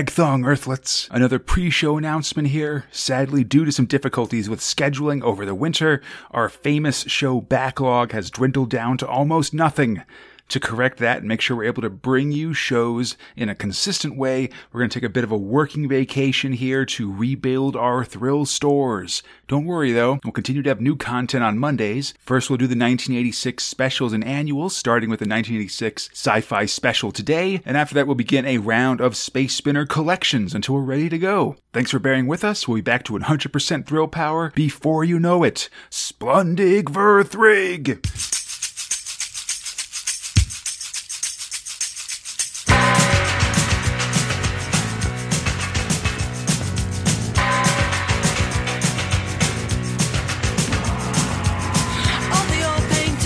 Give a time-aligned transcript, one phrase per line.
[0.00, 1.08] Ragthong Earthlets.
[1.10, 2.86] Another pre show announcement here.
[2.90, 8.30] Sadly, due to some difficulties with scheduling over the winter, our famous show backlog has
[8.30, 10.02] dwindled down to almost nothing.
[10.50, 14.16] To correct that and make sure we're able to bring you shows in a consistent
[14.16, 18.04] way, we're going to take a bit of a working vacation here to rebuild our
[18.04, 19.22] thrill stores.
[19.46, 22.14] Don't worry though, we'll continue to have new content on Mondays.
[22.18, 27.12] First, we'll do the 1986 specials and annuals, starting with the 1986 sci fi special
[27.12, 31.08] today, and after that, we'll begin a round of Space Spinner collections until we're ready
[31.08, 31.54] to go.
[31.72, 32.66] Thanks for bearing with us.
[32.66, 35.68] We'll be back to 100% thrill power before you know it.
[35.90, 38.39] Splundig Verthrig!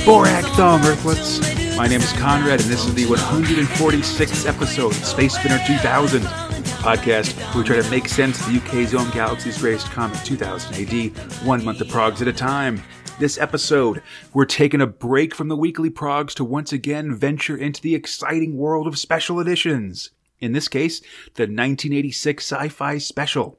[0.04, 1.40] Borag Thungg, Earthlets.
[1.78, 7.34] My name is Conrad, and this is the 146th episode of Space Spinner 2000 podcast,
[7.54, 11.16] where we try to make sense of the UK's own galaxy's greatest comic, 2000 AD,
[11.46, 12.82] one month of progs at a time.
[13.18, 14.02] This episode,
[14.34, 18.58] we're taking a break from the weekly progs to once again venture into the exciting
[18.58, 20.10] world of special editions.
[20.38, 21.00] In this case,
[21.36, 23.58] the 1986 sci fi special.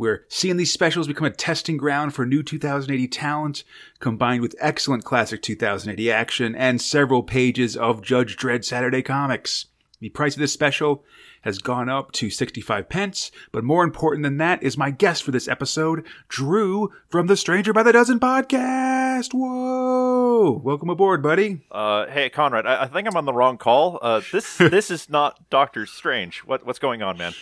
[0.00, 3.64] We're seeing these specials become a testing ground for new 2000 AD talent,
[3.98, 9.66] combined with excellent classic 2000 AD action and several pages of Judge Dredd Saturday comics.
[10.00, 11.04] The price of this special
[11.42, 15.30] has gone up to 65 pence, but more important than that is my guest for
[15.30, 19.32] this episode, Drew from the Stranger by the Dozen podcast.
[19.32, 20.60] Whoa!
[20.62, 21.62] Welcome aboard, buddy.
[21.70, 23.98] Uh, hey, Conrad, I, I think I'm on the wrong call.
[24.02, 26.38] Uh, this this is not Doctor Strange.
[26.40, 27.32] What what's going on, man?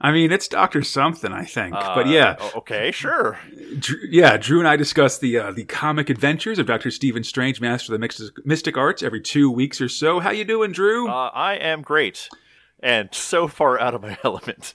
[0.00, 3.38] I mean, it's Doctor Something, I think, Uh, but yeah, Okay, sure.
[3.78, 4.36] Drew, yeah.
[4.36, 8.00] Drew and I discuss the uh, the comic adventures of Doctor Stephen Strange, Master of
[8.00, 10.20] the Mystic, Mystic Arts, every two weeks or so.
[10.20, 11.08] How you doing, Drew?
[11.08, 12.28] Uh, I am great,
[12.82, 14.74] and so far out of my element.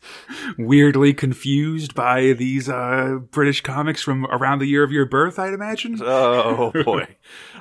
[0.57, 5.53] Weirdly confused by these uh, British comics from around the year of your birth, I'd
[5.53, 5.99] imagine.
[6.07, 7.07] Oh boy.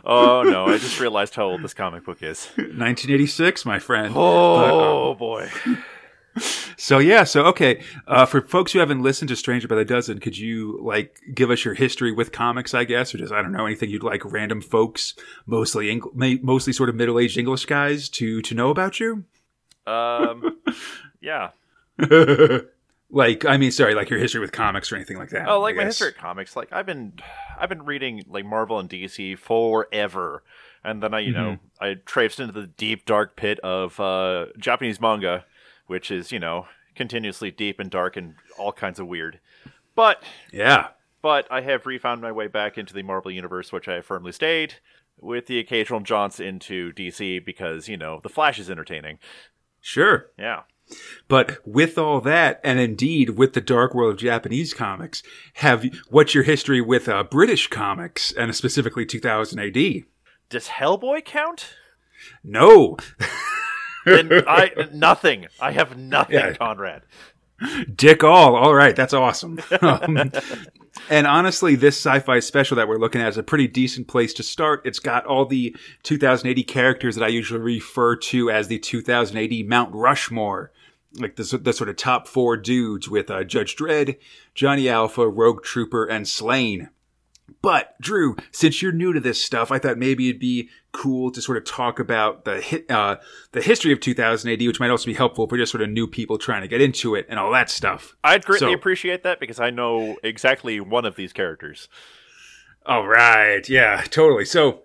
[0.05, 0.67] Oh no!
[0.67, 2.47] I just realized how old this comic book is.
[2.57, 4.15] 1986, my friend.
[4.17, 5.51] Oh boy.
[6.77, 10.21] So yeah, so okay, uh, for folks who haven't listened to Stranger by the Dozen,
[10.21, 13.53] could you like give us your history with comics, I guess, or just I don't
[13.53, 15.15] know anything you'd like random folks,
[15.47, 19.25] mostly Eng- mostly sort of middle aged English guys, to to know about you?
[19.87, 20.59] Um.
[21.21, 21.51] Yeah.
[23.11, 25.49] like, I mean, sorry, like your history with comics or anything like that.
[25.49, 25.95] Oh, like I my guess.
[25.95, 26.55] history of comics.
[26.55, 27.15] Like I've been,
[27.59, 30.45] I've been reading like Marvel and DC forever,
[30.85, 35.01] and then I, you know, I traipsed into the deep dark pit of uh, Japanese
[35.01, 35.47] manga,
[35.87, 39.41] which is you know continuously deep and dark and all kinds of weird.
[39.95, 40.89] But Yeah,
[41.23, 44.33] but I have refound my way back into the Marvel universe, which I have firmly
[44.33, 44.75] stayed,
[45.21, 49.19] with the occasional jaunts into DC because you know the Flash is entertaining.
[49.87, 50.31] Sure.
[50.39, 50.63] Yeah.
[51.29, 55.23] But with all that, and indeed with the dark world of Japanese comics,
[55.55, 60.05] have what's your history with uh, British comics and specifically 2000 AD?
[60.49, 61.75] Does Hellboy count?
[62.45, 62.97] No,
[64.05, 65.47] Then I nothing.
[65.61, 66.55] I have nothing, Yeah.
[66.55, 67.03] Conrad.
[67.94, 68.56] Dick All.
[68.56, 69.61] All right, that's awesome.
[69.83, 70.33] Um,
[71.11, 74.43] and honestly, this sci-fi special that we're looking at is a pretty decent place to
[74.43, 74.83] start.
[74.84, 79.37] It's got all the 2000 AD characters that I usually refer to as the 2000
[79.37, 80.72] AD Mount Rushmore.
[81.15, 84.19] Like the, the sort of top four dudes with uh, Judge Dredd,
[84.55, 86.91] Johnny Alpha, Rogue Trooper, and Slain.
[87.66, 91.43] But Drew, since you're new to this stuff, I thought maybe it'd be cool to
[91.43, 93.16] sort of talk about the hit, uh,
[93.50, 96.06] the history of 2000 AD, which might also be helpful for just sort of new
[96.06, 98.15] people trying to get into it and all that stuff.
[98.22, 101.88] I'd greatly So- appreciate that because I know exactly one of these characters.
[102.87, 104.44] All right, yeah, totally.
[104.44, 104.83] So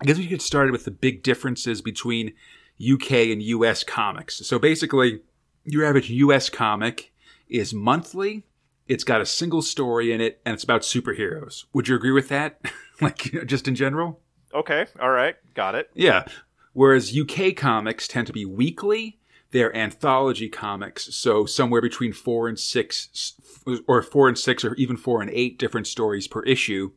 [0.00, 2.32] I guess we could start with the big differences between
[2.78, 4.36] UK and US comics.
[4.46, 5.20] So basically,
[5.66, 7.12] your average US comic
[7.50, 8.44] is monthly.
[8.88, 11.64] It's got a single story in it, and it's about superheroes.
[11.72, 12.60] Would you agree with that?
[13.00, 14.20] like, just in general?
[14.52, 15.90] Okay, all right, got it.
[15.94, 16.26] Yeah.
[16.74, 19.18] Whereas UK comics tend to be weekly.
[19.52, 23.34] They're anthology comics, so somewhere between four and six,
[23.86, 26.90] or four and six, or even four and eight different stories per issue.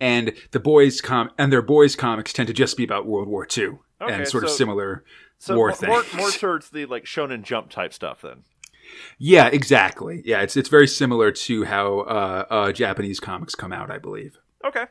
[0.00, 3.46] And the boys com and their boys comics tend to just be about World War
[3.56, 5.04] II Okay, and sort of similar
[5.38, 5.88] So war mo- things.
[5.88, 8.42] more more towards the like Shonen Jump type stuff then.
[9.18, 10.22] Yeah, exactly.
[10.24, 14.38] Yeah, it's it's very similar to how uh, uh, Japanese comics come out, I believe.
[14.64, 14.86] Okay.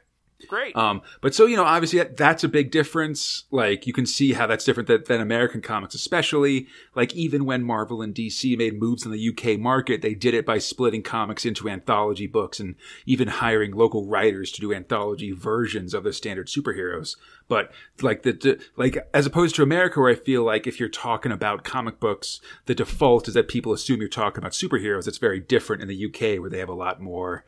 [0.47, 0.75] Great.
[0.75, 3.45] Um, but so you know, obviously that, that's a big difference.
[3.51, 6.67] Like you can see how that's different than, than American comics, especially.
[6.95, 10.45] Like even when Marvel and DC made moves in the UK market, they did it
[10.45, 12.75] by splitting comics into anthology books and
[13.05, 17.15] even hiring local writers to do anthology versions of the standard superheroes.
[17.47, 17.71] But
[18.01, 21.31] like the, the like as opposed to America, where I feel like if you're talking
[21.31, 25.07] about comic books, the default is that people assume you're talking about superheroes.
[25.07, 27.45] It's very different in the UK, where they have a lot more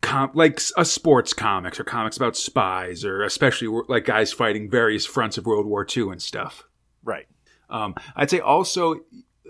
[0.00, 5.06] com- like a sports comics or comics about spies or especially like guys fighting various
[5.06, 6.64] fronts of World War II and stuff.
[7.02, 7.26] Right.
[7.68, 9.00] Um, I'd say also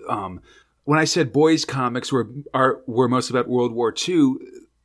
[0.07, 0.41] um,
[0.83, 4.35] when I said boys comics were are were most about World War II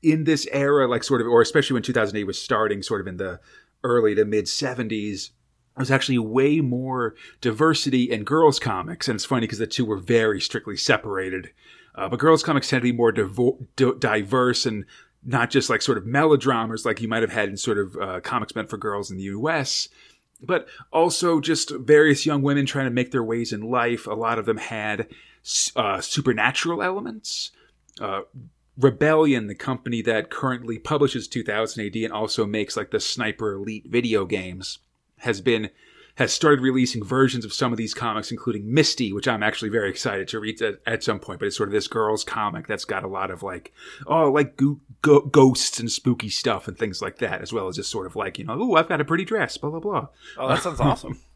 [0.03, 3.07] in this era, like sort of, or especially when 2000 AD was starting, sort of
[3.07, 3.41] in the
[3.83, 5.31] early to mid 70s.
[5.75, 9.85] There was actually way more diversity in girls' comics, and it's funny because the two
[9.85, 11.51] were very strictly separated.
[11.95, 14.85] Uh, but girls' comics tend to be more divo- d- diverse and
[15.27, 18.21] not just like sort of melodramas like you might have had in sort of uh,
[18.21, 19.89] comics meant for girls in the US,
[20.41, 24.07] but also just various young women trying to make their ways in life.
[24.07, 25.09] A lot of them had
[25.75, 27.51] uh, supernatural elements.
[28.01, 28.23] Uh,
[28.79, 33.87] Rebellion, the company that currently publishes 2000 AD and also makes like the Sniper Elite
[33.87, 34.79] video games,
[35.19, 35.71] has been
[36.17, 39.91] has started releasing versions of some of these comics, including Misty, which I'm actually very
[39.91, 41.39] excited to read at, at some point.
[41.39, 43.73] But it's sort of this girl's comic that's got a lot of like,
[44.07, 47.77] oh, like go- go- ghosts and spooky stuff and things like that, as well as
[47.77, 50.09] just sort of like, you know, oh, I've got a pretty dress, blah blah blah.
[50.39, 51.21] Oh, that sounds awesome.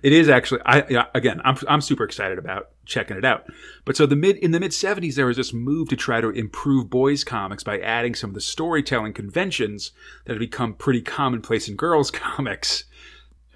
[0.00, 0.60] It is actually.
[0.64, 3.46] I yeah, again, I'm I'm super excited about checking it out.
[3.84, 6.30] But so the mid in the mid '70s, there was this move to try to
[6.30, 9.90] improve boys' comics by adding some of the storytelling conventions
[10.24, 12.84] that had become pretty commonplace in girls' comics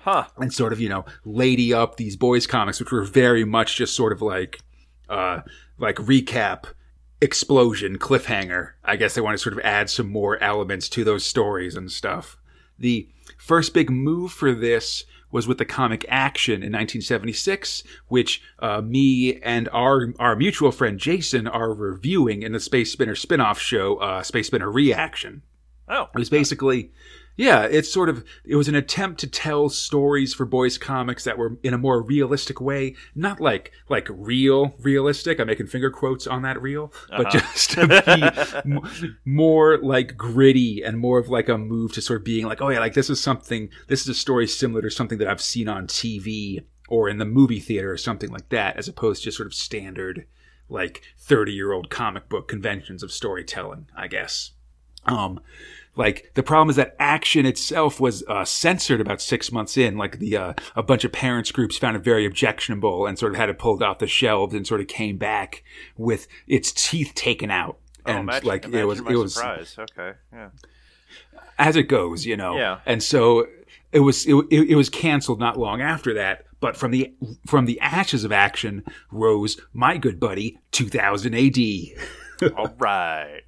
[0.02, 0.24] Huh.
[0.38, 3.94] and sort of you know lady up these boys comics which were very much just
[3.94, 4.60] sort of like
[5.10, 5.40] uh
[5.78, 6.64] like recap
[7.20, 11.24] explosion cliffhanger i guess they want to sort of add some more elements to those
[11.24, 12.38] stories and stuff
[12.78, 18.80] the first big move for this was with the comic action in 1976 which uh,
[18.80, 23.96] me and our our mutual friend jason are reviewing in the space spinner spin-off show
[23.96, 25.42] uh, space spinner reaction
[25.92, 26.08] Oh.
[26.14, 26.92] it was basically,
[27.40, 31.38] yeah, it's sort of, it was an attempt to tell stories for boys comics that
[31.38, 35.40] were in a more realistic way, not like, like real realistic.
[35.40, 40.82] I'm making finger quotes on that real, but just to be m- more like gritty
[40.84, 43.08] and more of like a move to sort of being like, oh yeah, like this
[43.08, 47.08] is something, this is a story similar to something that I've seen on TV or
[47.08, 50.26] in the movie theater or something like that, as opposed to just sort of standard,
[50.68, 54.50] like 30 year old comic book conventions of storytelling, I guess.
[55.06, 55.40] Um,
[55.96, 59.96] like the problem is that action itself was uh, censored about six months in.
[59.96, 63.38] Like the uh, a bunch of parents groups found it very objectionable and sort of
[63.38, 65.62] had it pulled off the shelves and sort of came back
[65.96, 67.78] with its teeth taken out.
[68.06, 69.76] Oh, And imagine, like it was, it was surprise.
[69.78, 70.16] Okay.
[70.32, 70.50] Yeah.
[71.58, 72.56] as it goes, you know.
[72.56, 72.78] Yeah.
[72.86, 73.46] And so
[73.92, 76.46] it was it, it was canceled not long after that.
[76.60, 77.12] But from the
[77.46, 82.52] from the ashes of action rose my good buddy 2000 AD.
[82.56, 83.42] All right.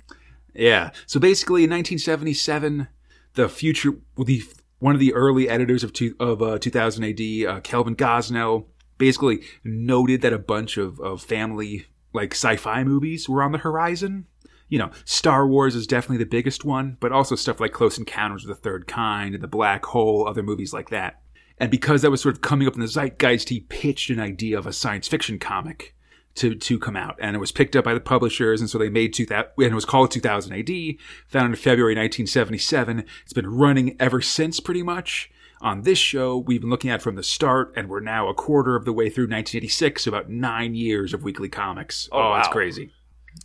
[0.54, 0.90] Yeah.
[1.06, 2.88] So basically, in 1977,
[3.34, 4.42] the future, the
[4.78, 8.66] one of the early editors of two, of uh, 2000 AD, uh, Kelvin Gosnell,
[8.98, 14.26] basically noted that a bunch of, of family like sci-fi movies were on the horizon.
[14.68, 18.44] You know, Star Wars is definitely the biggest one, but also stuff like Close Encounters
[18.44, 21.20] of the Third Kind and The Black Hole, other movies like that.
[21.58, 24.58] And because that was sort of coming up in the zeitgeist, he pitched an idea
[24.58, 25.94] of a science fiction comic
[26.36, 28.88] to to come out, and it was picked up by the publishers, and so they
[28.88, 30.96] made 2000, and it was called 2000 AD,
[31.28, 33.04] founded in February 1977.
[33.24, 35.30] It's been running ever since, pretty much.
[35.60, 38.34] On this show, we've been looking at it from the start, and we're now a
[38.34, 42.08] quarter of the way through 1986, so about nine years of weekly comics.
[42.10, 42.48] Oh, Oh, wow.
[42.50, 42.90] crazy.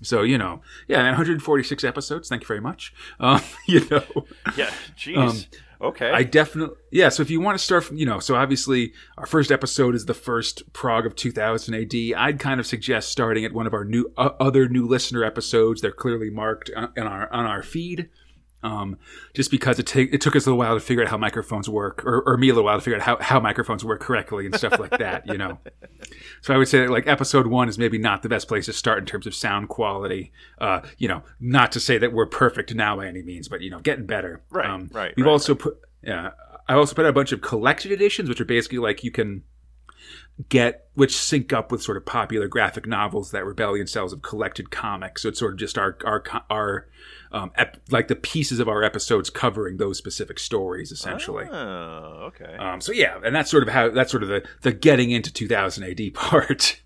[0.01, 2.27] So you know, yeah, 146 episodes.
[2.27, 2.93] Thank you very much.
[3.19, 4.03] Um, you know,
[4.57, 4.71] Yeah.
[4.97, 5.47] Jeez.
[5.81, 6.11] Okay.
[6.11, 7.09] I definitely yeah.
[7.09, 10.05] So if you want to start from you know, so obviously our first episode is
[10.05, 11.93] the first prog of 2000 AD.
[12.17, 15.81] I'd kind of suggest starting at one of our new uh, other new listener episodes.
[15.81, 18.09] They're clearly marked on on our on our feed.
[18.63, 18.97] Um,
[19.35, 21.69] just because it, ta- it took us a little while to figure out how microphones
[21.69, 24.47] work, or, or me a little while to figure out how, how microphones work correctly
[24.47, 25.59] and stuff like that, you know.
[26.41, 28.73] So I would say that, like episode one is maybe not the best place to
[28.73, 30.31] start in terms of sound quality.
[30.59, 33.69] Uh, you know, not to say that we're perfect now by any means, but you
[33.69, 34.41] know, getting better.
[34.49, 36.31] Right, Um, right, We've right, also put yeah.
[36.67, 39.43] I also put out a bunch of collected editions, which are basically like you can
[40.49, 44.69] get which sync up with sort of popular graphic novels that Rebellion sells of collected
[44.69, 45.23] comics.
[45.23, 46.87] So it's sort of just our our our
[47.31, 51.45] um, ep- like the pieces of our episodes covering those specific stories, essentially.
[51.49, 52.55] Oh, okay.
[52.57, 55.31] Um, so yeah, and that's sort of how that's sort of the the getting into
[55.31, 56.81] 2000 AD part.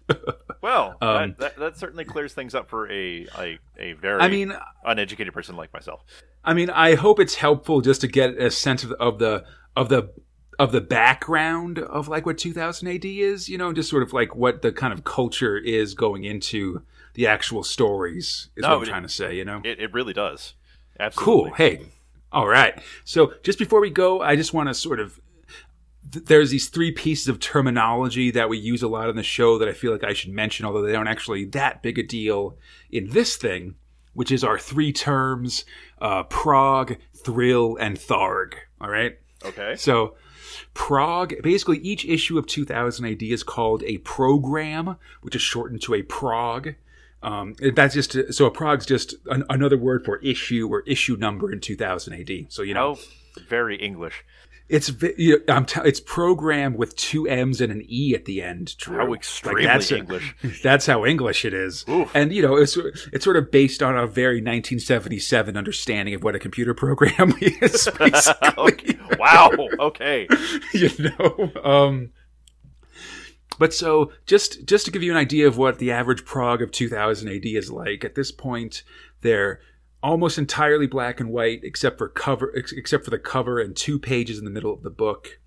[0.62, 4.28] well, um, that, that that certainly clears things up for a a, a very I
[4.28, 4.54] mean,
[4.86, 6.04] uneducated person like myself.
[6.44, 9.46] I mean, I hope it's helpful just to get a sense of, of the
[9.76, 10.12] of the
[10.60, 14.36] of the background of like what 2000 AD is, you know, just sort of like
[14.36, 16.84] what the kind of culture is going into
[17.14, 19.62] the actual stories is No, what I'm it- trying to say, you know.
[19.64, 20.54] It, it really does.
[21.00, 21.34] Absolutely.
[21.50, 21.54] Cool.
[21.56, 21.86] Hey,
[22.32, 22.80] all right.
[23.04, 25.20] So just before we go, I just want to sort of.
[26.12, 29.58] th- There's these three pieces of terminology that we use a lot in the show
[29.58, 32.58] that I feel like I should mention, although they aren't actually that big a deal
[32.92, 33.76] in this thing,
[34.14, 35.66] which is our three terms
[36.00, 38.54] uh, prog, thrill, and tharg.
[38.80, 39.18] All right.
[39.44, 39.76] Okay.
[39.76, 40.16] So,
[40.74, 45.96] prog, basically, each issue of 2000 AD is called a program, which is shortened to
[45.96, 46.76] a prog.
[47.24, 51.52] Um, that's just so a prog's just an, another word for issue or issue number
[51.52, 52.46] in 2000 AD.
[52.50, 53.02] So you know, How
[53.48, 54.24] very English.
[54.70, 58.42] it's you know, I'm t- it's programmed with two M's and an E at the
[58.42, 58.76] end.
[58.78, 58.98] Drew.
[58.98, 60.36] How Like, extremely that's a- English.
[60.64, 61.86] that's how English it is.
[61.90, 62.10] Oof.
[62.16, 62.76] And you know, it's
[63.14, 67.88] it's sort of based on a very 1977 understanding of what a computer program is.
[69.20, 69.52] Wow.
[69.80, 70.28] Okay.
[70.74, 72.10] you know um
[73.62, 76.72] but so just just to give you an idea of what the average prog of
[76.72, 78.82] 2000 AD is like at this point
[79.22, 79.62] they're
[80.02, 84.00] almost entirely black and white except for cover ex- except for the cover and two
[84.00, 85.38] pages in the middle of the book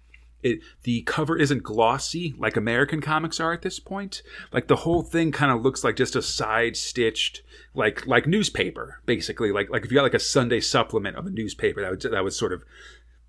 [0.45, 4.23] it, the cover isn't glossy like American comics are at this point.
[4.53, 7.41] Like the whole thing kind of looks like just a side stitched,
[7.73, 9.53] like like newspaper, basically.
[9.53, 12.23] Like like if you got like a Sunday supplement of a newspaper, that would that
[12.23, 12.63] was sort of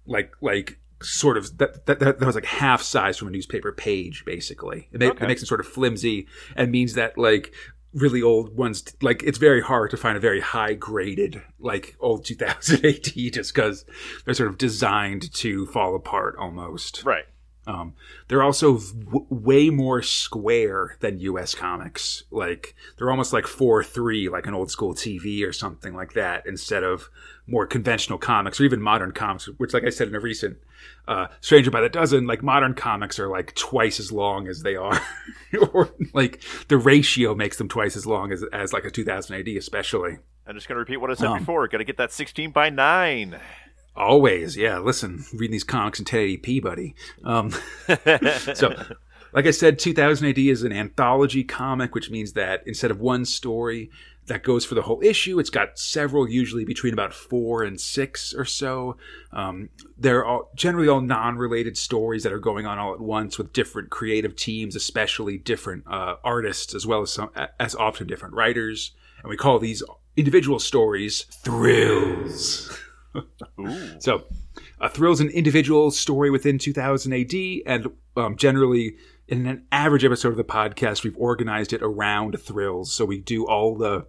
[0.05, 4.23] like like sort of that that, that was like half size from a newspaper page
[4.25, 5.23] basically it, Okay.
[5.23, 7.53] it makes it sort of flimsy and means that like
[7.93, 12.25] really old ones like it's very hard to find a very high graded like old
[12.25, 13.85] 2000 AD just because
[14.25, 17.23] they're sort of designed to fall apart almost Right.
[17.67, 17.93] um,
[18.27, 21.55] they're also w- way more square than U.S.
[21.55, 22.23] comics.
[22.31, 26.45] Like they're almost like four three, like an old school TV or something like that,
[26.45, 27.09] instead of
[27.47, 29.45] more conventional comics or even modern comics.
[29.57, 30.57] Which, like I said in a recent
[31.07, 34.75] uh, Stranger by the Dozen, like modern comics are like twice as long as they
[34.75, 34.99] are,
[35.71, 39.47] or like the ratio makes them twice as long as as like a 2000 AD,
[39.49, 40.17] especially.
[40.47, 41.67] I'm just going to repeat what I said Um, before.
[41.67, 43.39] Got to get that 16 by 9.
[43.95, 44.77] Always, yeah.
[44.79, 46.95] Listen, reading these comics in 1080p, buddy.
[47.23, 47.49] Um,
[48.55, 48.75] so,
[49.33, 53.25] like I said, 2000 AD is an anthology comic, which means that instead of one
[53.25, 53.89] story
[54.27, 58.33] that goes for the whole issue, it's got several, usually between about four and six
[58.33, 58.97] or so.
[59.31, 63.53] Um, they're all generally all non-related stories that are going on all at once with
[63.53, 67.29] different creative teams, especially different uh, artists, as well as some,
[67.59, 68.91] as often different writers.
[69.21, 69.83] And we call these
[70.17, 72.79] individual stories thrills.
[73.99, 74.25] So,
[74.81, 77.33] uh, Thrill's an individual story within 2000 AD,
[77.65, 82.93] and um, generally, in an average episode of the podcast, we've organized it around Thrills.
[82.93, 84.05] So we do all the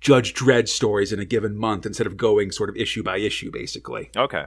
[0.00, 3.50] Judge Dredd stories in a given month instead of going sort of issue by issue,
[3.50, 4.10] basically.
[4.16, 4.46] Okay.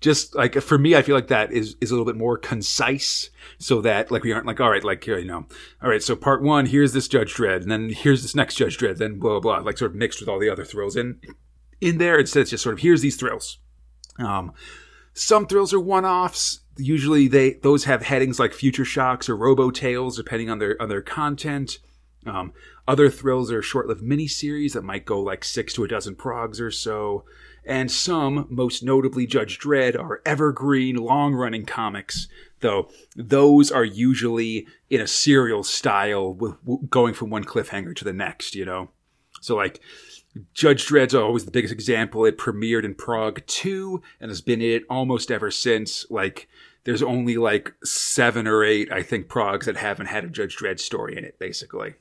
[0.00, 3.30] Just like for me, I feel like that is is a little bit more concise,
[3.58, 5.46] so that like we aren't like all right, like you know,
[5.82, 6.02] all right.
[6.02, 9.18] So part one, here's this Judge Dredd, and then here's this next Judge Dredd, then
[9.18, 11.20] blah blah, blah like sort of mixed with all the other thrills in
[11.80, 12.18] in there.
[12.18, 13.58] Instead, it's just sort of here's these thrills.
[14.18, 14.52] Um,
[15.14, 16.60] some thrills are one-offs.
[16.76, 20.88] Usually, they those have headings like Future Shocks or Robo Tales, depending on their on
[20.88, 21.78] their content.
[22.28, 22.52] Um,
[22.86, 26.70] other thrills are short-lived miniseries that might go like six to a dozen progs or
[26.70, 27.24] so.
[27.64, 32.28] And some, most notably Judge Dredd, are evergreen, long-running comics.
[32.60, 36.56] Though those are usually in a serial style, with,
[36.88, 38.54] going from one cliffhanger to the next.
[38.54, 38.88] You know,
[39.40, 39.80] so like
[40.54, 42.24] Judge Dredd's always the biggest example.
[42.24, 46.06] It premiered in Prog 2 and has been in it almost ever since.
[46.10, 46.48] Like,
[46.84, 50.80] there's only like seven or eight, I think, progs that haven't had a Judge Dredd
[50.80, 51.94] story in it, basically.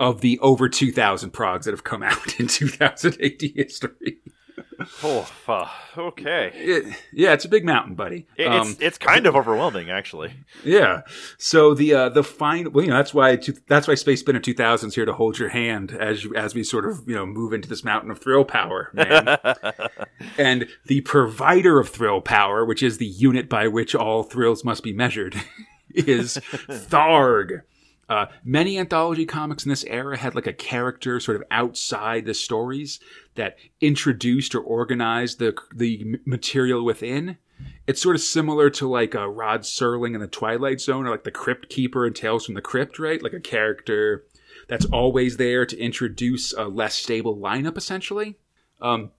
[0.00, 4.18] Of the over 2,000 progs that have come out in 2000 AD history.
[5.02, 6.52] Oh, uh, okay.
[6.54, 8.26] It, yeah, it's a big mountain, buddy.
[8.36, 10.32] It, Um, it's it's kind of overwhelming, actually.
[10.64, 11.02] Yeah.
[11.38, 14.40] So the uh, the fine, well, you know, that's why two, that's why Space Spinner
[14.40, 17.26] 2000 is here to hold your hand as you, as we sort of you know
[17.26, 19.38] move into this mountain of thrill power, man.
[20.38, 24.82] and the provider of thrill power, which is the unit by which all thrills must
[24.82, 25.36] be measured,
[25.90, 26.38] is
[26.68, 27.62] Tharg.
[28.10, 32.34] Uh, many anthology comics in this era had like a character sort of outside the
[32.34, 32.98] stories
[33.36, 37.38] that introduced or organized the the material within.
[37.86, 41.22] It's sort of similar to like a Rod Serling in the Twilight Zone, or like
[41.22, 43.22] the Crypt Keeper in Tales from the Crypt, right?
[43.22, 44.26] Like a character
[44.66, 48.38] that's always there to introduce a less stable lineup, essentially.
[48.80, 49.12] Um,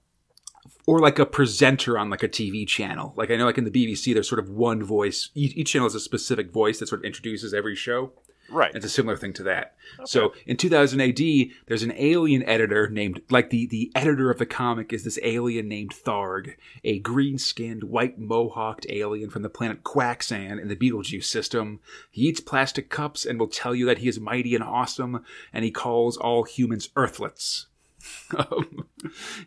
[0.86, 3.14] or like a presenter on like a TV channel.
[3.16, 5.30] Like I know, like in the BBC, there's sort of one voice.
[5.34, 8.12] Each, each channel has a specific voice that sort of introduces every show.
[8.52, 8.74] Right.
[8.76, 9.76] It's a similar thing to that.
[10.06, 11.20] So in 2000 AD,
[11.68, 15.68] there's an alien editor named, like the, the editor of the comic is this alien
[15.68, 21.30] named Tharg, a green skinned, white mohawked alien from the planet Quaxxann in the Betelgeuse
[21.30, 21.80] system.
[22.10, 25.64] He eats plastic cups and will tell you that he is mighty and awesome, and
[25.64, 27.68] he calls all humans Earthlets.
[28.38, 28.86] Um,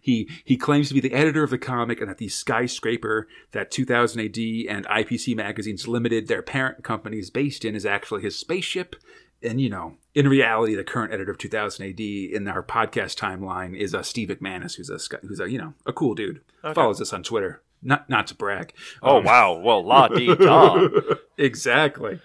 [0.03, 3.71] he he claims to be the editor of the comic and that the skyscraper that
[3.71, 4.37] 2000 AD
[4.69, 8.95] and IPC Magazines Limited, their parent company, is based in, is actually his spaceship.
[9.43, 13.75] And you know, in reality, the current editor of 2000 AD in our podcast timeline
[13.75, 16.43] is uh, Steve MacManus, who's a who's a you know a cool dude.
[16.75, 17.63] Follows us on Twitter.
[17.83, 18.75] Not not to brag.
[19.03, 19.55] Oh Um, wow.
[19.59, 20.89] Well, la di da.
[21.39, 22.21] exactly.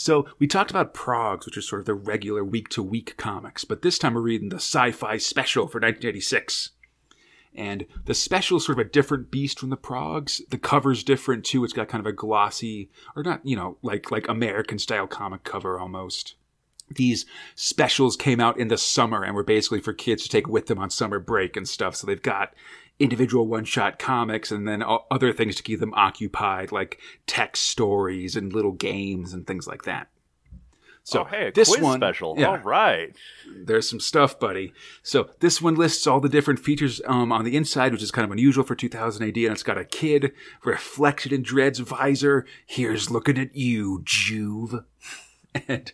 [0.00, 3.66] So we talked about Progs, which are sort of the regular week to week comics,
[3.66, 6.70] but this time we're reading the sci-fi special for 1986.
[7.54, 10.40] And the special is sort of a different beast from the Progs.
[10.48, 11.64] The cover's different too.
[11.64, 15.44] It's got kind of a glossy, or not, you know, like like American style comic
[15.44, 16.34] cover almost.
[16.88, 20.66] These specials came out in the summer and were basically for kids to take with
[20.66, 21.94] them on summer break and stuff.
[21.94, 22.54] So they've got
[23.00, 28.36] individual one shot comics and then other things to keep them occupied, like text stories
[28.36, 30.08] and little games and things like that.
[31.02, 32.36] So oh, hey, a this quiz one, special.
[32.38, 33.16] yeah, All right.
[33.64, 34.74] there's some stuff, buddy.
[35.02, 38.24] So this one lists all the different features um, on the inside, which is kind
[38.24, 42.46] of unusual for 2000 AD, and it's got a kid reflected in Dredd's visor.
[42.66, 44.84] Here's looking at you, Juve.
[45.68, 45.92] And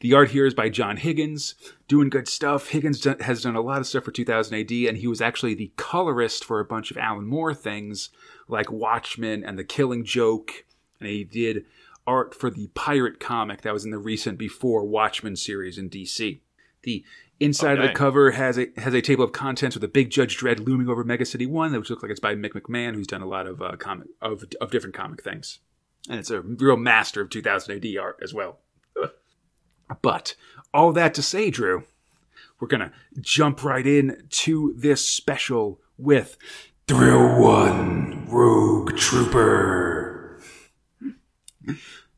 [0.00, 1.56] the art here is by John Higgins,
[1.88, 2.68] doing good stuff.
[2.68, 5.72] Higgins has done a lot of stuff for 2000 AD, and he was actually the
[5.76, 8.10] colorist for a bunch of Alan Moore things
[8.48, 10.64] like Watchmen and The Killing Joke,
[11.00, 11.64] and he did
[12.06, 16.40] art for the pirate comic that was in the recent Before Watchmen series in DC.
[16.82, 17.04] The
[17.40, 20.36] inside of the cover has a has a table of contents with a big Judge
[20.36, 23.22] Dredd looming over Mega City One, which looks like it's by Mick McMahon, who's done
[23.22, 25.60] a lot of uh, comic of of different comic things,
[26.08, 28.58] and it's a real master of 2000 AD art as well.
[30.00, 30.34] But
[30.72, 31.84] all that to say, Drew,
[32.60, 36.36] we're gonna jump right in to this special with
[36.86, 40.40] Thrill One Rogue Trooper.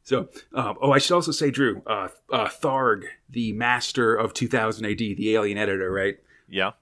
[0.03, 4.85] So, um, oh, I should also say, Drew, uh, uh, Tharg, the master of 2000
[4.85, 6.19] AD, the alien editor, right?
[6.47, 6.73] Yeah.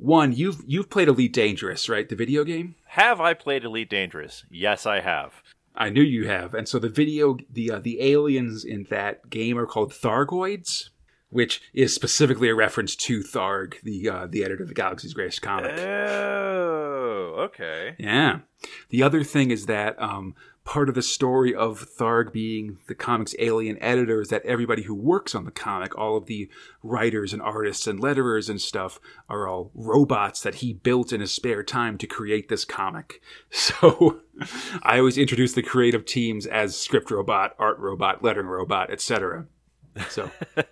[0.00, 2.08] One, you've you've played Elite Dangerous, right?
[2.08, 2.74] The video game.
[2.86, 4.44] Have I played Elite Dangerous?
[4.50, 5.42] Yes, I have.
[5.80, 6.52] I knew you have.
[6.52, 10.90] And so the video, the uh, the aliens in that game are called Thargoids,
[11.30, 15.40] which is specifically a reference to Tharg, the uh, the editor of the Galaxy's Greatest
[15.40, 15.72] Comic.
[15.78, 17.96] Oh, okay.
[17.98, 18.40] Yeah.
[18.90, 23.34] The other thing is that um, part of the story of Tharg being the comic's
[23.38, 26.48] alien editor is that everybody who works on the comic, all of the
[26.82, 31.32] writers and artists and letterers and stuff, are all robots that he built in his
[31.32, 33.20] spare time to create this comic.
[33.50, 34.20] So
[34.82, 39.46] I always introduce the creative teams as script robot, art robot, lettering robot, etc.
[40.08, 40.30] So.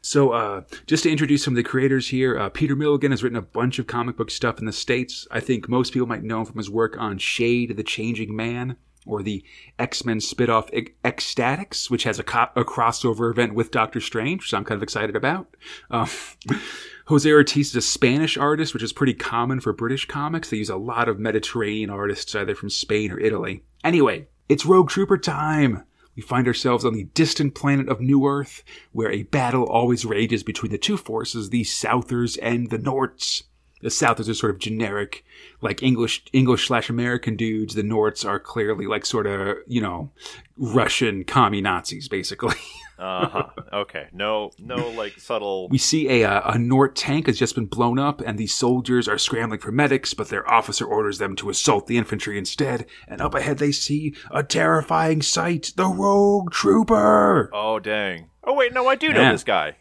[0.00, 3.36] So, uh, just to introduce some of the creators here, uh, Peter Milligan has written
[3.36, 5.26] a bunch of comic book stuff in the States.
[5.30, 8.76] I think most people might know him from his work on Shade, the Changing Man,
[9.08, 9.42] or the
[9.78, 14.42] X Men spinoff Ec- X-Statix, which has a, co- a crossover event with Doctor Strange,
[14.42, 15.56] which I'm kind of excited about.
[15.90, 16.08] Um,
[17.06, 20.50] Jose Ortiz is a Spanish artist, which is pretty common for British comics.
[20.50, 23.62] They use a lot of Mediterranean artists, either from Spain or Italy.
[23.82, 25.84] Anyway, it's Rogue Trooper time!
[26.18, 30.42] We find ourselves on the distant planet of New Earth, where a battle always rages
[30.42, 33.44] between the two forces, the Southers and the Norts.
[33.82, 35.24] The Southers are sort of generic,
[35.60, 37.74] like English English slash American dudes.
[37.74, 40.10] The Norts are clearly like sort of you know
[40.56, 42.56] Russian commie Nazis, basically.
[43.00, 43.46] Uh huh.
[43.72, 44.08] okay.
[44.12, 45.68] No, no, like subtle.
[45.68, 49.06] We see a, uh, a Nort tank has just been blown up, and these soldiers
[49.06, 52.86] are scrambling for medics, but their officer orders them to assault the infantry instead.
[53.06, 57.50] And up ahead, they see a terrifying sight the Rogue Trooper!
[57.52, 58.30] Oh dang.
[58.42, 59.30] Oh wait, no, I do know Yeah.
[59.30, 59.76] this guy.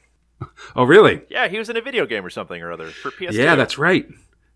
[0.76, 1.22] Oh, really?
[1.30, 3.34] Yeah, he was in a video game or something or other for PS2.
[3.34, 4.08] Yeah, that's right.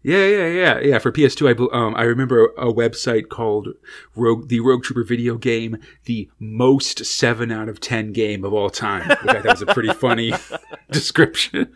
[0.04, 1.00] Yeah, yeah, yeah, yeah.
[1.00, 3.70] For PS2, I um, I remember a website called
[4.16, 8.72] Rogue, the Rogue Trooper video game, the most seven out of ten game of all
[8.72, 9.08] time.
[9.08, 10.34] Which I thought was a pretty funny
[10.92, 11.76] description.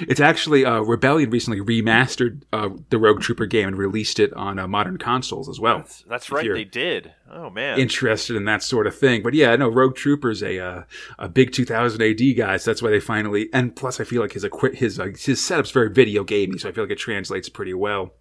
[0.00, 4.58] It's actually uh, Rebellion recently remastered uh, the Rogue Trooper game and released it on
[4.58, 5.78] uh, modern consoles as well.
[5.78, 6.52] That's, that's right.
[6.52, 7.12] They did.
[7.30, 7.78] Oh man.
[7.78, 10.82] Interested in that sort of thing, but yeah, no, Rogue Trooper's a uh,
[11.18, 13.48] a big 2000 AD guy, so that's why they finally.
[13.52, 16.68] And plus, I feel like his equi- his uh, his setup's very video gamey, so
[16.68, 18.14] I feel like it translates pretty well.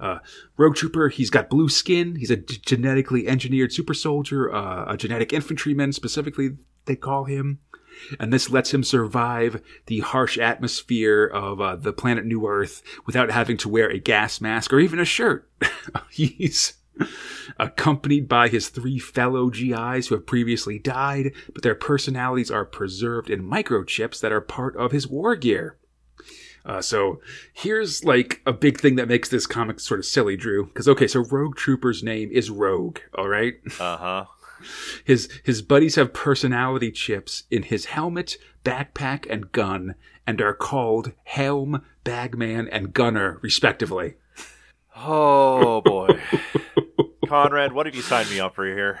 [0.00, 0.18] Uh,
[0.56, 2.16] Rogue Trooper, he's got blue skin.
[2.16, 7.60] He's a g- genetically engineered super soldier, uh, a genetic infantryman, specifically, they call him.
[8.18, 13.30] And this lets him survive the harsh atmosphere of uh, the planet New Earth without
[13.30, 15.48] having to wear a gas mask or even a shirt.
[16.10, 16.74] he's
[17.58, 23.30] accompanied by his three fellow GIs who have previously died, but their personalities are preserved
[23.30, 25.78] in microchips that are part of his war gear.
[26.64, 27.20] Uh, so
[27.52, 30.66] here's like a big thing that makes this comic sort of silly, Drew.
[30.66, 33.54] Because okay, so Rogue Trooper's name is Rogue, all right.
[33.80, 34.24] Uh huh.
[35.04, 39.94] His his buddies have personality chips in his helmet, backpack, and gun,
[40.26, 44.14] and are called Helm, Bagman, and Gunner, respectively.
[44.96, 46.20] Oh boy.
[47.32, 49.00] Conrad, what have you signed me up for here?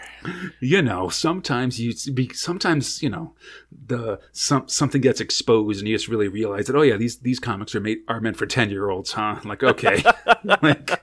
[0.58, 3.34] You know, sometimes you be sometimes you know
[3.70, 7.38] the some something gets exposed and you just really realize that oh yeah these these
[7.38, 9.40] comics are made are meant for ten year olds, huh?
[9.44, 10.02] Like okay,
[10.44, 11.02] like.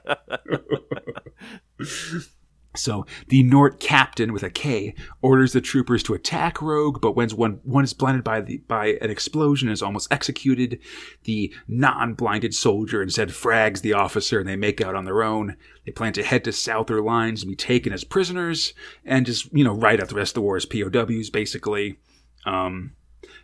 [2.75, 7.29] So the Nort captain with a K orders the troopers to attack Rogue, but when
[7.31, 10.79] one, one is blinded by the by an explosion and is almost executed,
[11.23, 15.55] the non-blinded soldier instead frags the officer and they make out on their own.
[15.85, 19.63] They plan to head to Souther lines and be taken as prisoners and just, you
[19.63, 21.97] know, ride out the rest of the war as POWs, basically.
[22.45, 22.93] Um,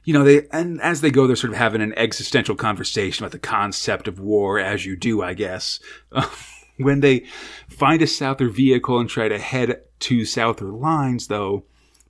[0.03, 3.31] you know, they and as they go, they're sort of having an existential conversation about
[3.31, 5.79] the concept of war, as you do, I guess.
[6.77, 7.25] when they
[7.69, 11.65] find a Souther vehicle and try to head to Souther lines, though,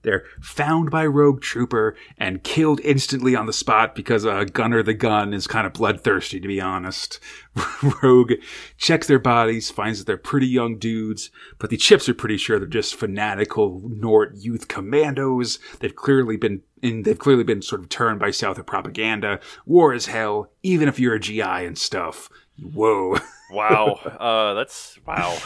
[0.06, 4.94] they're found by Rogue Trooper and killed instantly on the spot because uh, Gunner the
[4.94, 7.20] Gun is kind of bloodthirsty, to be honest.
[8.04, 8.34] Rogue
[8.78, 12.60] checks their bodies, finds that they're pretty young dudes, but the chips are pretty sure
[12.60, 15.58] they're just fanatical Nort youth commandos.
[15.80, 19.40] They've clearly been they've clearly been sort of turned by Souther propaganda.
[19.66, 22.30] War is hell, even if you're a GI and stuff.
[22.62, 23.18] Whoa.
[23.52, 24.00] wow.
[24.20, 25.38] Uh, that's wow.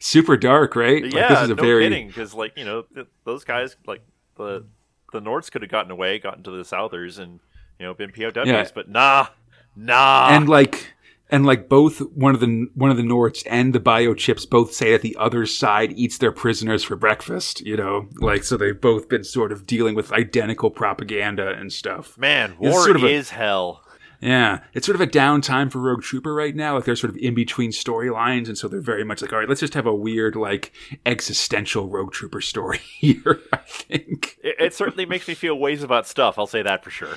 [0.00, 1.04] Super dark, right?
[1.04, 1.84] Yeah, like, this is a no very...
[1.84, 2.08] kidding.
[2.08, 4.02] Because like you know, th- those guys like
[4.36, 4.64] the
[5.12, 7.40] the Norts could have gotten away, gotten to the Southers, and
[7.78, 8.68] you know been POWs, yeah.
[8.74, 9.28] but nah,
[9.76, 10.28] nah.
[10.30, 10.92] And like
[11.30, 14.92] and like both one of the one of the Norts and the biochips both say
[14.92, 17.60] that the other side eats their prisoners for breakfast.
[17.60, 22.16] You know, like so they've both been sort of dealing with identical propaganda and stuff.
[22.16, 23.84] Man, war sort of is a, hell.
[24.20, 26.74] Yeah, it's sort of a downtime for Rogue Trooper right now.
[26.74, 29.48] Like they're sort of in between storylines, and so they're very much like, all right,
[29.48, 30.72] let's just have a weird, like,
[31.06, 33.40] existential Rogue Trooper story here.
[33.52, 36.38] I think it, it certainly makes me feel ways about stuff.
[36.38, 37.16] I'll say that for sure.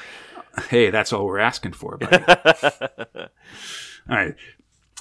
[0.70, 2.24] Hey, that's all we're asking for, buddy.
[3.18, 3.28] all
[4.10, 4.36] right.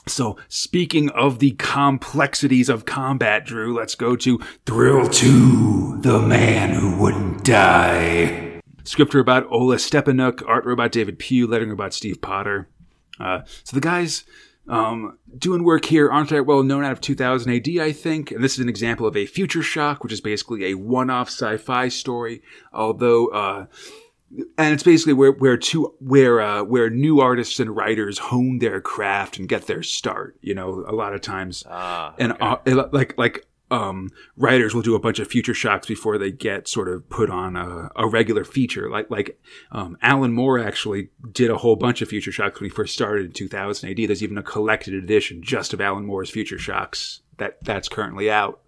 [0.07, 6.71] So, speaking of the complexities of combat, Drew, let's go to Thrill 2 The Man
[6.71, 8.50] Who Wouldn't Die.
[8.85, 12.69] Scripter about Ola Stepanuk, art robot David Pugh, lettering about Steve Potter.
[13.19, 14.25] Uh, so the guys
[14.69, 18.31] um, doing work here aren't that well known out of 2000 AD, I think.
[18.31, 21.89] And this is an example of a future shock, which is basically a one-off sci-fi
[21.89, 22.43] story.
[22.73, 23.67] Although, uh,
[24.57, 28.81] and it's basically where where two where uh, where new artists and writers hone their
[28.81, 30.37] craft and get their start.
[30.41, 32.25] You know, a lot of times, ah, okay.
[32.25, 36.31] and uh, like like um, writers will do a bunch of future shocks before they
[36.31, 38.91] get sort of put on a, a regular feature.
[38.91, 39.41] Like like
[39.73, 43.27] um, Alan Moore actually did a whole bunch of future shocks when he first started
[43.27, 43.97] in 2000 AD.
[43.97, 48.61] There's even a collected edition just of Alan Moore's future shocks that that's currently out.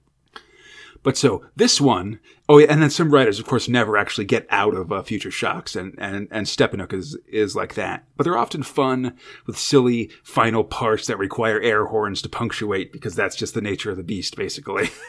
[1.02, 4.46] But so this one, oh yeah, and then some writers, of course, never actually get
[4.50, 8.04] out of uh, Future Shocks, and and and Stepanuk is is like that.
[8.16, 13.16] But they're often fun with silly final parts that require air horns to punctuate because
[13.16, 14.90] that's just the nature of the beast, basically.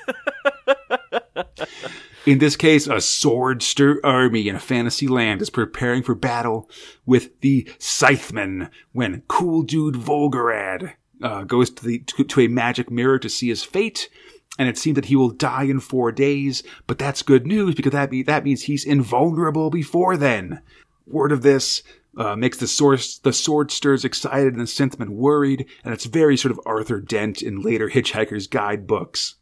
[2.26, 6.70] In this case, a swordster army in a fantasy land is preparing for battle
[7.06, 12.90] with the Scythemen when cool dude Volgarad uh, goes to the to, to a magic
[12.90, 14.10] mirror to see his fate
[14.60, 17.92] and it seems that he will die in four days, but that's good news because
[17.92, 20.62] that, be, that means he's invulnerable before then.
[21.08, 21.82] Word of this
[22.18, 26.52] uh, makes the source the swordsters excited and the Scythemen worried, and it's very sort
[26.52, 29.36] of Arthur Dent in later Hitchhiker's Guide books.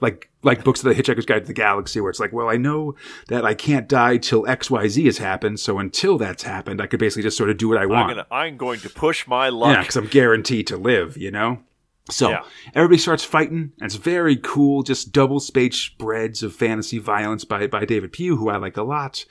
[0.00, 2.56] Like like books of the Hitchhiker's Guide to the Galaxy, where it's like, well, I
[2.56, 2.94] know
[3.28, 6.86] that I can't die till X Y Z has happened, so until that's happened, I
[6.86, 8.10] could basically just sort of do what I want.
[8.10, 9.74] I'm, gonna, I'm going to push my luck.
[9.74, 11.60] Yeah, because I'm guaranteed to live, you know.
[12.10, 12.42] So yeah.
[12.74, 17.66] everybody starts fighting, and it's very cool, just double spaced spreads of fantasy violence by,
[17.66, 19.24] by David Pugh, who I like a lot.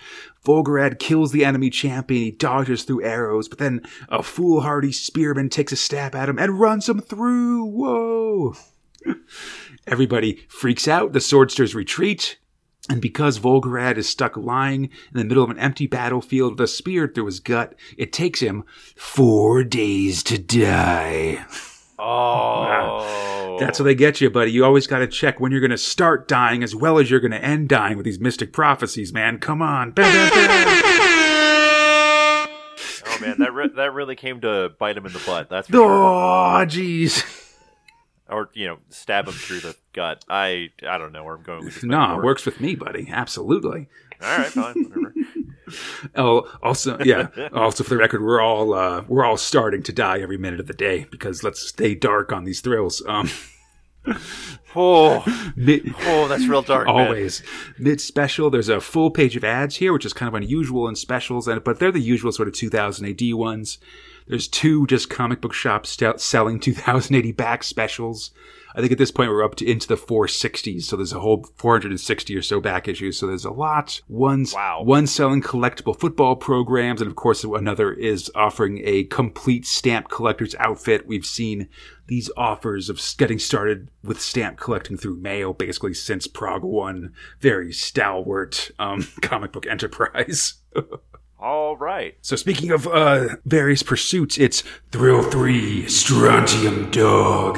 [0.46, 5.72] Volgorad kills the enemy champion, he dodges through arrows, but then a foolhardy spearman takes
[5.72, 7.66] a stab at him and runs him through.
[7.66, 8.56] Whoa!
[9.88, 12.38] Everybody freaks out, the swordsters retreat,
[12.90, 16.68] and because Volgorad is stuck lying in the middle of an empty battlefield with a
[16.68, 18.64] spear through his gut, it takes him
[18.96, 21.46] four days to die.
[22.00, 23.58] Oh.
[23.60, 24.52] That's how they get you, buddy.
[24.52, 27.20] You always got to check when you're going to start dying as well as you're
[27.20, 29.38] going to end dying with these mystic prophecies, man.
[29.40, 29.94] Come on.
[29.98, 30.02] oh,
[33.22, 35.50] man, that, re- that really came to bite him in the butt.
[35.50, 37.24] That's for Oh, jeez.
[38.30, 40.24] or you know, stab him through the gut.
[40.30, 41.84] I I don't know where I'm going with this.
[41.84, 43.10] No, it works with me, buddy.
[43.12, 43.88] Absolutely.
[44.22, 45.14] All right, fine, whatever.
[46.16, 47.28] Oh, also, yeah.
[47.54, 50.68] also, for the record, we're all uh, we're all starting to die every minute of
[50.68, 53.02] the day because let's stay dark on these thrills.
[53.08, 53.30] Um,
[54.76, 56.88] oh, mid, oh, that's real dark.
[56.88, 57.44] always
[57.78, 58.50] mid special.
[58.50, 61.64] There's a full page of ads here, which is kind of unusual in specials, and
[61.64, 63.78] but they're the usual sort of 2000 AD ones.
[64.28, 68.32] There's two just comic book shops selling 2000 AD back specials.
[68.76, 71.44] I think at this point we're up to into the 460s, so there's a whole
[71.56, 73.18] 460 or so back issues.
[73.18, 74.00] So there's a lot.
[74.08, 74.84] One's Wow.
[74.84, 80.54] one selling collectible football programs, and of course another is offering a complete stamp collector's
[80.60, 81.08] outfit.
[81.08, 81.68] We've seen
[82.08, 87.14] these offers of getting started with stamp collecting through mail basically since Prog One.
[87.40, 90.56] Very stalwart um, comic book enterprise.
[91.40, 92.18] All right.
[92.22, 97.58] So speaking of uh, various pursuits, it's Thrill 3, Strontium Dog.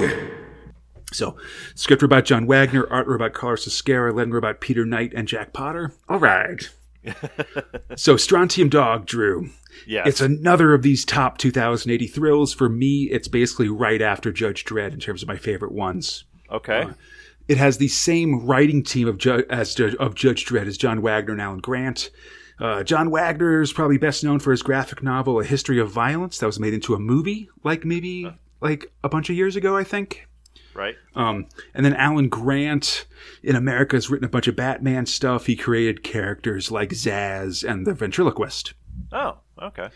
[1.12, 1.38] So,
[1.76, 5.94] script robot John Wagner, art robot Carlos Ezquerra, legend robot Peter Knight, and Jack Potter.
[6.08, 6.70] All right.
[7.96, 9.50] so, Strontium Dog, Drew.
[9.86, 10.08] Yes.
[10.08, 12.54] It's another of these top 2000 AD thrills.
[12.54, 16.26] For me, it's basically right after Judge Dredd in terms of my favorite ones.
[16.50, 16.88] okay.
[17.48, 21.34] It has the same writing team of, Ju- as of Judge Dredd as John Wagner
[21.34, 22.10] and Alan Grant.
[22.60, 26.38] Uh, John Wagner is probably best known for his graphic novel A History of Violence
[26.38, 29.84] that was made into a movie, like maybe like a bunch of years ago, I
[29.84, 30.28] think.
[30.74, 30.96] Right.
[31.16, 33.06] Um, and then Alan Grant
[33.44, 35.46] in America has written a bunch of Batman stuff.
[35.46, 38.74] He created characters like Zsasz and the Ventriloquist.
[39.12, 39.90] Oh, okay.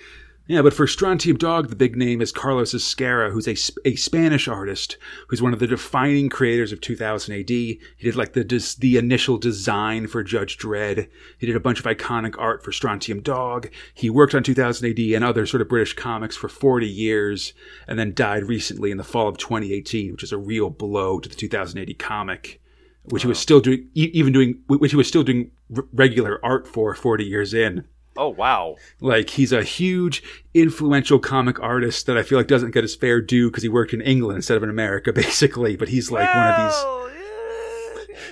[0.48, 3.56] Yeah, but for Strontium Dog, the big name is Carlos Ezquerra, who's a,
[3.88, 4.96] a Spanish artist
[5.28, 7.50] who's one of the defining creators of 2000 AD.
[7.50, 11.10] He did like the des- the initial design for Judge Dredd.
[11.40, 13.72] He did a bunch of iconic art for Strontium Dog.
[13.96, 17.54] He worked on 2000 AD and other sort of British comics for 40 years,
[17.88, 21.28] and then died recently in the fall of 2018, which is a real blow to
[21.28, 22.62] the 2000 AD comic,
[23.06, 25.50] which he was still doing, even doing, which he was still doing
[25.92, 27.88] regular art for 40 years in.
[28.18, 28.76] Oh, wow.
[29.02, 30.24] Like he's a huge,
[30.54, 33.94] influential comic artist that I feel like doesn't get his fair due because he worked
[33.94, 35.76] in England instead of in America, basically.
[35.76, 36.84] But he's like one of these.
[36.84, 37.10] Well,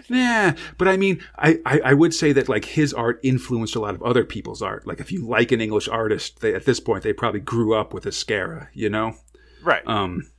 [0.10, 0.52] yeah.
[0.52, 3.80] Nah, but I mean, I, I, I would say that like his art influenced a
[3.80, 4.88] lot of other people's art.
[4.88, 7.94] Like if you like an English artist, they, at this point they probably grew up
[7.94, 9.16] with Ezquerra, you know.
[9.62, 9.86] Right.
[9.88, 10.30] Um,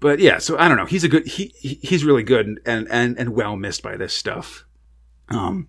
[0.00, 0.84] but yeah, so I don't know.
[0.86, 1.26] He's a good.
[1.26, 4.64] He he- he's really good and and and, and well missed by this stuff.
[5.28, 5.68] Um,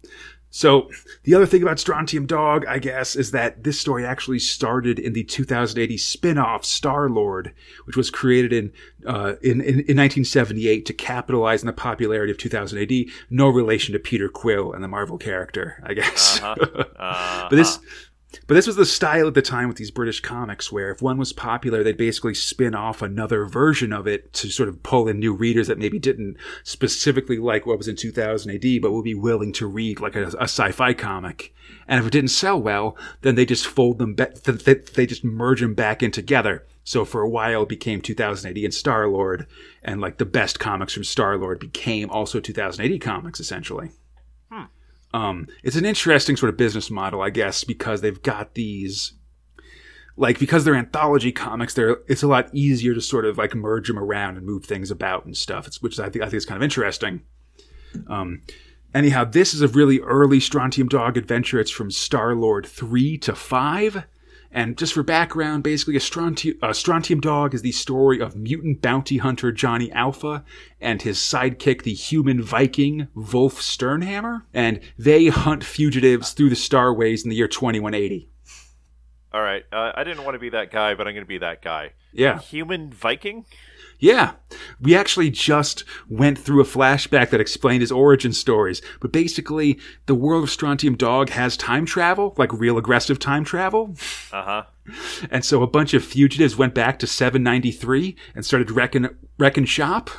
[0.51, 0.89] so
[1.23, 5.13] the other thing about Strontium Dog, I guess, is that this story actually started in
[5.13, 7.53] the 2000 AD spin-off Star Lord,
[7.85, 8.71] which was created in,
[9.05, 12.91] uh, in, in in 1978 to capitalize on the popularity of 2000 AD.
[13.29, 16.41] No relation to Peter Quill and the Marvel character, I guess.
[16.41, 16.55] Uh,
[17.49, 17.79] But this,
[18.45, 21.17] but this was the style at the time with these British comics, where if one
[21.17, 25.19] was popular, they'd basically spin off another version of it to sort of pull in
[25.19, 29.15] new readers that maybe didn't specifically like what was in 2000 AD, but would be
[29.15, 31.53] willing to read like a, a sci-fi comic.
[31.87, 34.35] And if it didn't sell well, then they just fold them back.
[34.35, 36.65] They, they just merge them back in together.
[36.83, 39.47] So for a while, it became 2000 AD and Star Lord,
[39.83, 43.91] and like the best comics from Star Lord became also 2000 AD comics, essentially.
[45.13, 49.13] Um, it's an interesting sort of business model, I guess, because they've got these,
[50.15, 53.87] like, because they're anthology comics, they're it's a lot easier to sort of like merge
[53.87, 55.65] them around and move things about and stuff.
[55.65, 57.23] It's which I think I think is kind of interesting.
[58.07, 58.43] Um,
[58.93, 61.59] anyhow, this is a really early Strontium Dog adventure.
[61.59, 64.03] It's from Star Lord three to five.
[64.51, 68.81] And just for background, basically, a Strontium, a Strontium Dog is the story of mutant
[68.81, 70.43] bounty hunter Johnny Alpha
[70.81, 74.43] and his sidekick, the human Viking Wulf Sternhammer.
[74.53, 78.29] And they hunt fugitives through the starways in the year 2180.
[79.31, 79.63] all right.
[79.71, 81.93] Uh, I didn't want to be that guy, but I'm going to be that guy.
[82.11, 82.39] Yeah.
[82.39, 83.45] Human Viking?
[83.99, 84.33] Yeah.
[84.79, 88.81] We actually just went through a flashback that explained his origin stories.
[89.01, 93.95] But basically, the world of Strontium Dog has time travel, like real aggressive time travel.
[94.31, 94.63] Uh huh.
[95.29, 100.09] And so a bunch of fugitives went back to 793 and started wrecking, wrecking shop.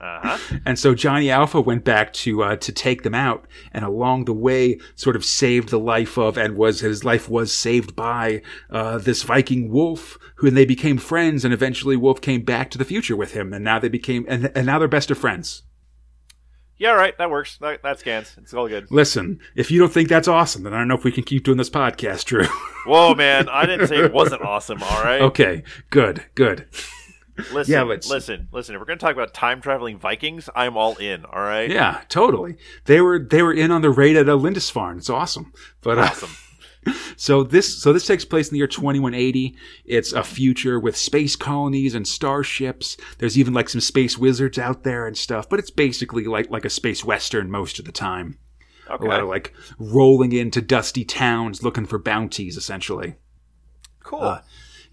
[0.00, 0.58] Uh huh.
[0.66, 4.34] And so Johnny Alpha went back to uh, to take them out, and along the
[4.34, 8.98] way, sort of saved the life of, and was his life was saved by uh,
[8.98, 12.84] this Viking wolf, who and they became friends, and eventually Wulf came back to the
[12.84, 15.62] future with him, and now they became, and, and now they're best of friends.
[16.78, 17.16] Yeah, right.
[17.16, 17.56] That works.
[17.58, 18.36] That, that scans.
[18.36, 18.90] It's all good.
[18.90, 21.44] Listen, if you don't think that's awesome, then I don't know if we can keep
[21.44, 22.44] doing this podcast, Drew.
[22.86, 23.48] Whoa, man.
[23.48, 25.20] I didn't say it wasn't awesome, all right?
[25.22, 26.66] okay, good, good.
[27.52, 28.74] Listen, Yeah, let's- listen, listen.
[28.74, 31.70] If we're going to talk about time traveling Vikings, I'm all in, all right?
[31.70, 32.56] Yeah, totally.
[32.86, 34.98] They were they were in on the raid at a Lindisfarne.
[34.98, 35.52] It's awesome.
[35.82, 36.30] But uh, Awesome.
[37.16, 39.56] so this so this takes place in the year 2180.
[39.84, 42.96] It's a future with space colonies and starships.
[43.18, 46.64] There's even like some space wizards out there and stuff, but it's basically like like
[46.64, 48.38] a space western most of the time.
[48.88, 49.04] Okay.
[49.04, 53.16] A lot of like rolling into dusty towns looking for bounties, essentially.
[54.04, 54.20] cool.
[54.22, 54.40] Uh,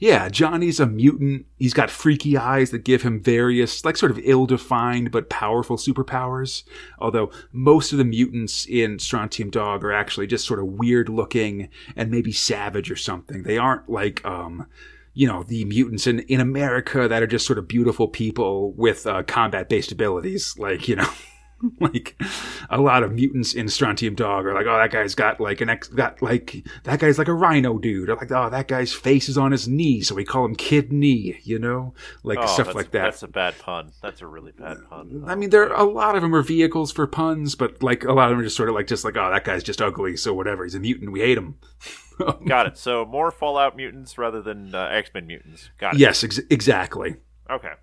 [0.04, 1.46] Yeah, Johnny's a mutant.
[1.60, 5.78] He's got freaky eyes that give him various, like, sort of ill defined but powerful
[5.78, 6.64] superpowers.
[7.00, 11.70] Although most of the mutants in Strontium Dog are actually just sort of weird looking
[11.96, 13.44] and maybe savage or something.
[13.44, 14.68] They aren't like, um,
[15.14, 19.08] you know, the mutants in, in America that are just sort of beautiful people with
[19.08, 20.54] uh, combat based abilities.
[20.58, 21.08] Like, you know.
[21.80, 22.22] like
[22.70, 25.70] a lot of mutants in Strontium Dog are like, oh, that guy's got like an
[25.70, 28.10] ex, got like that guy's like a rhino dude.
[28.10, 30.92] Or like, oh, that guy's face is on his knee, so we call him Kid
[30.92, 31.40] Knee.
[31.44, 33.04] You know, like oh, stuff like that.
[33.04, 33.92] That's a bad pun.
[34.02, 35.24] That's a really bad pun.
[35.28, 38.14] I mean, there are a lot of them are vehicles for puns, but like a
[38.14, 40.18] lot of them are just sort of like just like, oh, that guy's just ugly,
[40.18, 40.64] so whatever.
[40.64, 41.12] He's a mutant.
[41.12, 41.56] We hate him.
[42.48, 42.78] Got it.
[42.78, 45.70] So more Fallout mutants rather than uh, X Men mutants.
[45.80, 46.00] Got it.
[46.00, 47.16] yes, ex- exactly.
[47.50, 47.74] Okay.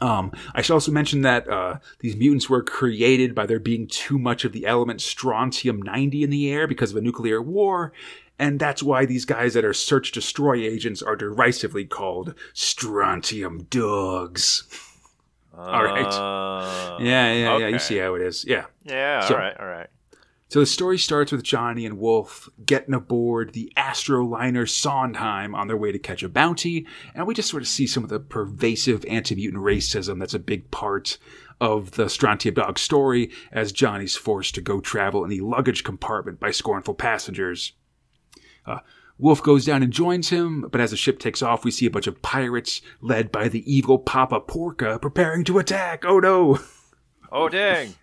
[0.00, 4.18] Um, I should also mention that uh, these mutants were created by there being too
[4.18, 7.92] much of the element strontium 90 in the air because of a nuclear war.
[8.38, 14.64] And that's why these guys that are search destroy agents are derisively called strontium dogs.
[15.58, 16.06] All right.
[16.06, 17.50] Uh, Yeah, yeah, yeah.
[17.56, 17.70] okay.
[17.72, 18.44] You see how it is.
[18.46, 18.64] Yeah.
[18.84, 19.20] Yeah.
[19.28, 19.56] So- all right.
[19.60, 19.88] All right.
[20.50, 25.76] So the story starts with Johnny and Wulf getting aboard the astroliner Sondheim on their
[25.76, 29.04] way to catch a bounty, and we just sort of see some of the pervasive
[29.04, 31.18] anti-mutant racism that's a big part
[31.60, 36.40] of the Strontium Dog story as Johnny's forced to go travel in the luggage compartment
[36.40, 37.74] by scornful passengers.
[38.66, 38.80] Uh,
[39.18, 41.90] Wulf goes down and joins him, but as the ship takes off, we see a
[41.90, 46.04] bunch of pirates led by the evil Papa Porca preparing to attack.
[46.04, 46.58] Oh no!
[47.30, 47.94] Oh dang.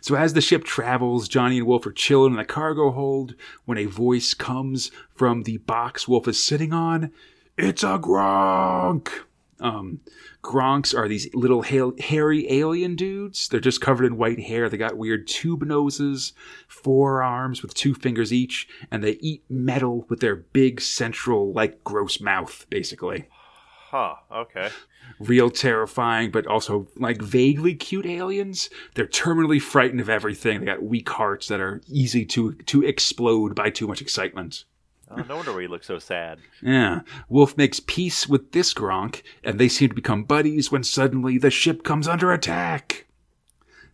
[0.00, 3.78] So as the ship travels, Johnny and Wulf are chilling in the cargo hold when
[3.78, 7.10] a voice comes from the box Wulf is sitting on.
[7.56, 9.08] It's a Gronk.
[9.60, 10.00] Um,
[10.42, 13.48] Gronks are these little ha- hairy alien dudes.
[13.48, 14.68] They're just covered in white hair.
[14.68, 16.32] They got weird tube noses,
[16.68, 22.20] forearms with two fingers each, and they eat metal with their big central, like, gross
[22.20, 23.28] mouth, basically
[23.94, 24.16] Huh.
[24.32, 24.70] Okay.
[25.20, 28.68] real terrifying, but also like vaguely cute aliens.
[28.96, 30.58] They're terminally frightened of everything.
[30.58, 34.64] They got weak hearts that are easy to to explode by too much excitement.
[35.08, 36.40] Oh, no wonder he looks so sad.
[36.60, 37.02] Yeah.
[37.28, 41.50] Wulf makes peace with this Gronk, and they seem to become buddies when suddenly the
[41.50, 43.03] ship comes under attack.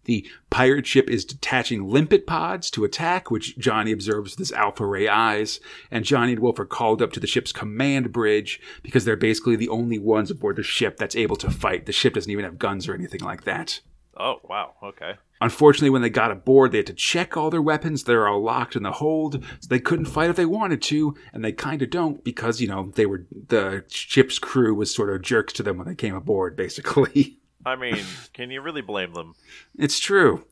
[0.05, 4.87] The pirate ship is detaching limpet pods to attack, which Johnny observes with his alpha
[4.87, 5.61] ray eyes,
[5.91, 9.57] and Johnny and Wulf are called up to the ship's command bridge because they're basically
[9.57, 11.87] the only ones aboard the ship that's able to fight.
[11.87, 13.81] The ship doesn't even have guns or anything like that.
[14.17, 14.75] Oh wow.
[14.83, 15.15] Okay.
[15.41, 18.05] Unfortunately, when they got aboard, they had to check all their weapons.
[18.05, 21.43] They're all locked in the hold, so they couldn't fight if they wanted to, and
[21.43, 25.23] they kind of don't because, you know, they were, the ship's crew was sort of
[25.23, 27.39] jerks to them when they came aboard, basically.
[27.65, 29.35] I mean, can you really blame them?
[29.79, 30.45] It's true.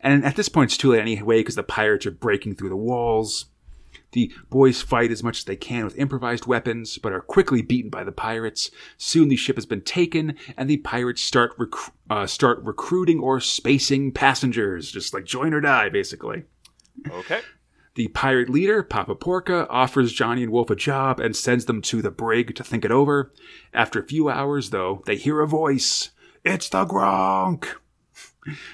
[0.00, 2.76] And at this point, it's too late anyway because the pirates are breaking through the
[2.76, 3.46] walls.
[4.12, 7.90] The boys fight as much as they can with improvised weapons, but are quickly beaten
[7.90, 8.70] by the pirates.
[8.96, 13.40] Soon the ship has been taken, and the pirates start rec- uh, start recruiting or
[13.40, 16.44] spacing passengers, just like join or die, basically.
[17.10, 17.40] Okay.
[17.94, 22.02] The pirate leader, Papa Porca, offers Johnny and Wulf a job and sends them to
[22.02, 23.32] the brig to think it over.
[23.72, 26.10] After a few hours, though, they hear a voice.
[26.46, 27.66] It's the Gronk!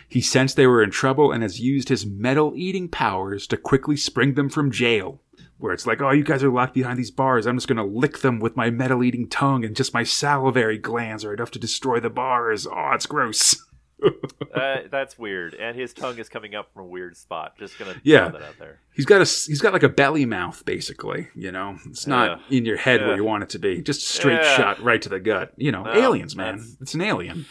[0.07, 3.97] He sensed they were in trouble and has used his metal eating powers to quickly
[3.97, 5.21] spring them from jail.
[5.57, 7.47] Where it's like, oh, you guys are locked behind these bars.
[7.47, 10.77] I'm just going to lick them with my metal eating tongue, and just my salivary
[10.77, 12.67] glands are enough to destroy the bars.
[12.67, 13.57] Oh, it's gross.
[14.53, 15.55] Uh, that's weird.
[15.55, 17.57] And his tongue is coming up from a weird spot.
[17.57, 18.31] Just gonna Yeah.
[18.31, 18.81] throw that out there.
[18.93, 21.79] He's got a he's got like a belly mouth basically, you know.
[21.87, 23.07] It's not in your head Yeah.
[23.07, 23.81] where you want it to be.
[23.81, 24.57] Just straight Yeah.
[24.57, 25.53] shot right to the gut.
[25.57, 26.57] You know, No, aliens, man.
[26.57, 27.47] that's- It's an alien.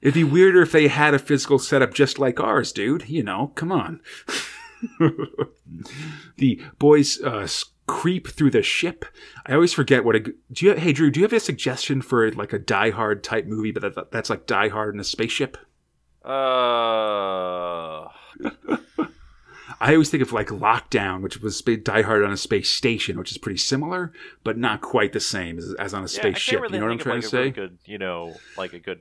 [0.00, 3.08] It'd be weirder if they had a physical setup just like ours, dude.
[3.08, 4.00] You know, come on.
[6.36, 7.46] the boys uh,
[7.86, 9.04] creep through the ship.
[9.46, 10.20] I always forget what a.
[10.20, 10.74] Do you?
[10.74, 13.94] Hey, Drew, do you have a suggestion for like a Die Hard type movie, but
[13.94, 15.56] that, that's like Die Hard in a spaceship?
[16.24, 18.08] Uh,
[19.80, 23.30] I always think of like Lockdown, which was Die Hard on a space station, which
[23.30, 24.12] is pretty similar,
[24.44, 26.60] but not quite the same as, as on a yeah, I space can't ship.
[26.60, 27.38] really you know what I'm trying of to like say?
[27.38, 29.00] really good, you know, like a good.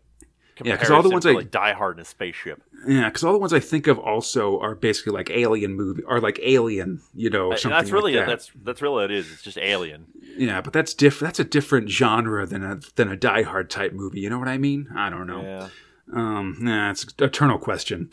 [0.64, 2.62] yeah, because all the ones I- like Die Hard in a spaceship.
[2.88, 6.20] Yeah, because all the ones I think of also are basically like Alien movie, or
[6.20, 7.70] like Alien, you know, something.
[7.72, 8.32] that's really like that.
[8.32, 9.32] that's that's really what it is.
[9.32, 10.06] It's just Alien.
[10.38, 11.20] yeah, but that's diff.
[11.20, 14.20] That's a different genre than a than a Die Hard type movie.
[14.22, 14.88] You know what I mean?
[14.96, 15.42] I don't know.
[15.42, 15.68] Yeah.
[16.14, 18.10] Um, nah, it's an eternal question.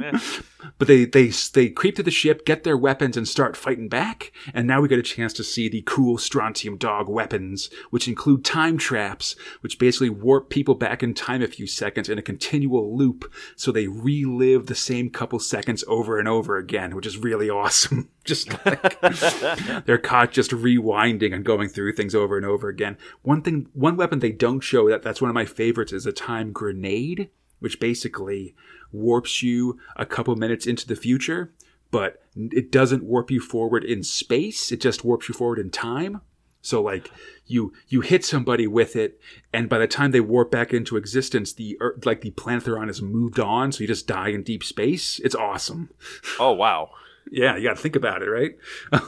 [0.00, 0.20] Yeah.
[0.78, 4.32] but they they they creep to the ship, get their weapons, and start fighting back.
[4.54, 8.44] And now we get a chance to see the cool strontium dog weapons, which include
[8.44, 12.96] time traps, which basically warp people back in time a few seconds in a continual
[12.96, 17.50] loop, so they relive the same couple seconds over and over again, which is really
[17.50, 18.08] awesome.
[18.24, 19.00] just like
[19.84, 22.96] they're caught just rewinding and going through things over and over again.
[23.22, 26.12] One thing, one weapon they don't show that that's one of my favorites is a
[26.12, 27.30] time grenade,
[27.62, 28.54] which basically
[28.92, 31.52] warps you a couple minutes into the future,
[31.90, 34.70] but it doesn't warp you forward in space.
[34.70, 36.20] It just warps you forward in time.
[36.62, 37.10] So like
[37.46, 39.20] you you hit somebody with it,
[39.52, 42.78] and by the time they warp back into existence, the Earth, like the planet they're
[42.78, 45.18] on has moved on, so you just die in deep space.
[45.24, 45.90] It's awesome.
[46.38, 46.90] Oh wow.
[47.30, 48.56] yeah, you got to think about it, right?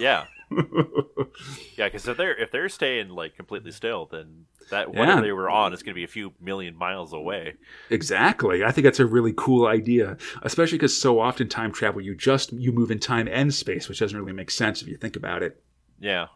[0.01, 0.25] Yeah.
[1.77, 5.21] yeah, because if they're if they're staying like completely still, then that whatever Yeah.
[5.21, 7.55] they were on is going to be a few million miles away.
[7.91, 8.65] Exactly.
[8.65, 12.53] I think that's a really cool idea, especially because so often time travel you just
[12.53, 15.43] you move in time and space, which doesn't really make sense if you think about
[15.43, 15.63] it.
[16.01, 16.27] Yeah.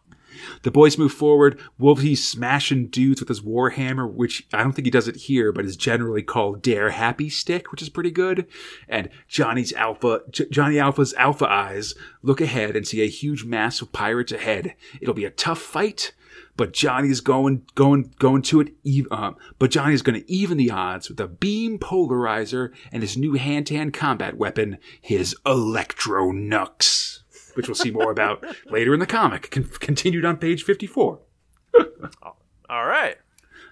[0.63, 1.59] The boys move forward.
[1.81, 5.65] Wolfie's smashing dudes with his warhammer, which I don't think he does it here, but
[5.65, 8.47] is generally called Der Happy Stick, which is pretty good.
[8.89, 13.81] And Johnny's alpha, J- Johnny Alpha's alpha eyes look ahead and see a huge mass
[13.81, 14.75] of pirates ahead.
[15.01, 16.13] It'll be a tough fight,
[16.59, 18.75] but Johnny's going, going, going to it.
[19.11, 23.35] Uh, but Johnny's going to even the odds with a beam polarizer and his new
[23.35, 27.09] hand-to-hand combat weapon, his Electro-Knux
[27.59, 31.19] which we'll see more about later in the comic, con- continued on page 54.
[32.23, 33.17] All right.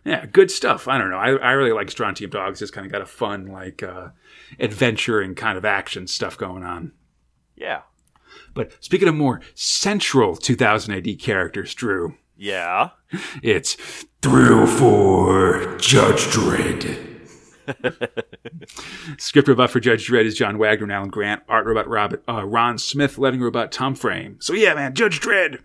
[0.04, 0.88] Yeah, good stuff.
[0.88, 1.18] I don't know.
[1.18, 2.60] I, I really like Strontium Dogs.
[2.60, 4.08] It's kind of got a fun, like, uh,
[4.58, 6.92] adventuring kind of action stuff going on.
[7.54, 7.82] Yeah.
[8.54, 12.90] But speaking of more central 2000 AD characters, Drew, Yeah.
[13.42, 13.74] it's
[14.22, 17.02] through for Judge Dredd.
[19.18, 21.42] Script robot for Judge Dredd is John Wagner and Alan Grant.
[21.48, 23.18] Art robot Robert, uh, Ron Smith.
[23.18, 24.36] Letting robot Tom Frame.
[24.40, 25.60] So yeah, man, Judge Dredd.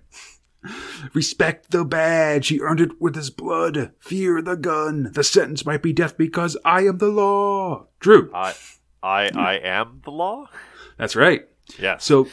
[1.13, 2.49] Respect the badge.
[2.49, 3.91] He earned it with his blood.
[3.99, 5.11] Fear the gun.
[5.13, 7.87] The sentence might be death because I am the law.
[7.99, 8.31] Drew.
[8.33, 8.53] I
[9.01, 10.49] I I am the law.
[10.97, 11.47] That's right.
[11.79, 11.97] Yeah.
[11.97, 12.27] So,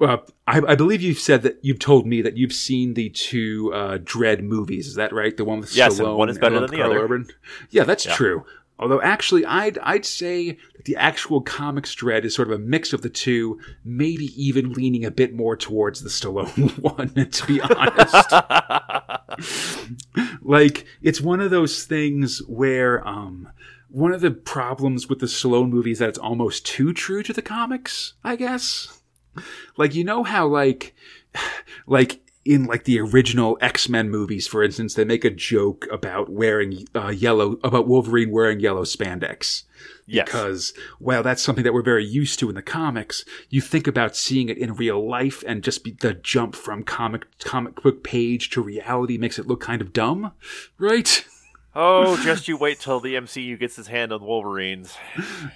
[0.00, 3.72] uh, I, I believe you've said that you've told me that you've seen the two
[3.74, 4.86] uh, Dredd movies.
[4.86, 5.36] Is that right?
[5.36, 6.98] The one with Yes, and Stallone one is better and than the other.
[7.04, 7.28] Urban?
[7.70, 8.14] Yeah, that's Yeah.
[8.14, 8.44] true.
[8.78, 12.92] Although actually, I'd I'd say that the actual comics Dredd is sort of a mix
[12.92, 17.14] of the two, maybe even leaning a bit more towards the Stallone one.
[17.30, 18.32] To be honest,
[20.42, 23.48] like it's one of those things where um
[23.88, 27.32] one of the problems with the Stallone movie is that it's almost too true to
[27.32, 29.01] the comics, I guess.
[29.76, 30.94] Like you know how like
[31.86, 36.86] like in like the original X-Men movies for instance they make a joke about wearing
[36.94, 39.64] uh, yellow about Wolverine wearing yellow spandex?
[40.04, 40.26] Yes.
[40.26, 43.24] because well that's something that we're very used to in the comics.
[43.48, 47.26] You think about seeing it in real life and just be, the jump from comic
[47.38, 50.32] comic book page to reality makes it look kind of dumb
[50.78, 51.24] right
[51.74, 54.96] Oh, just you wait till the MCU gets his hand on the Wolverines.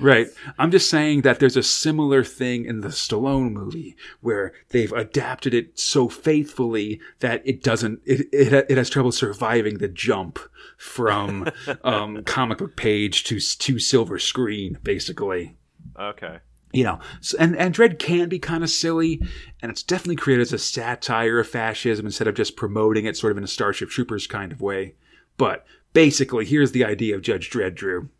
[0.00, 4.92] right i'm just saying that there's a similar thing in the stallone movie where they've
[4.92, 10.38] adapted it so faithfully that it doesn't it, it, it has trouble surviving the jump
[10.76, 11.48] from
[11.84, 15.56] um, comic book page to to silver screen basically
[15.98, 16.38] Okay.
[16.72, 16.98] you know,
[17.38, 19.22] and and Dredd can be kind of silly,
[19.62, 23.30] and it's definitely created as a satire of fascism instead of just promoting it sort
[23.30, 24.94] of in a Starship Troopers kind of way.
[25.38, 25.64] But
[25.97, 28.11] basically, here's the idea of Judge Dredd, Drew.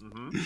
[0.00, 0.38] Mm-hmm.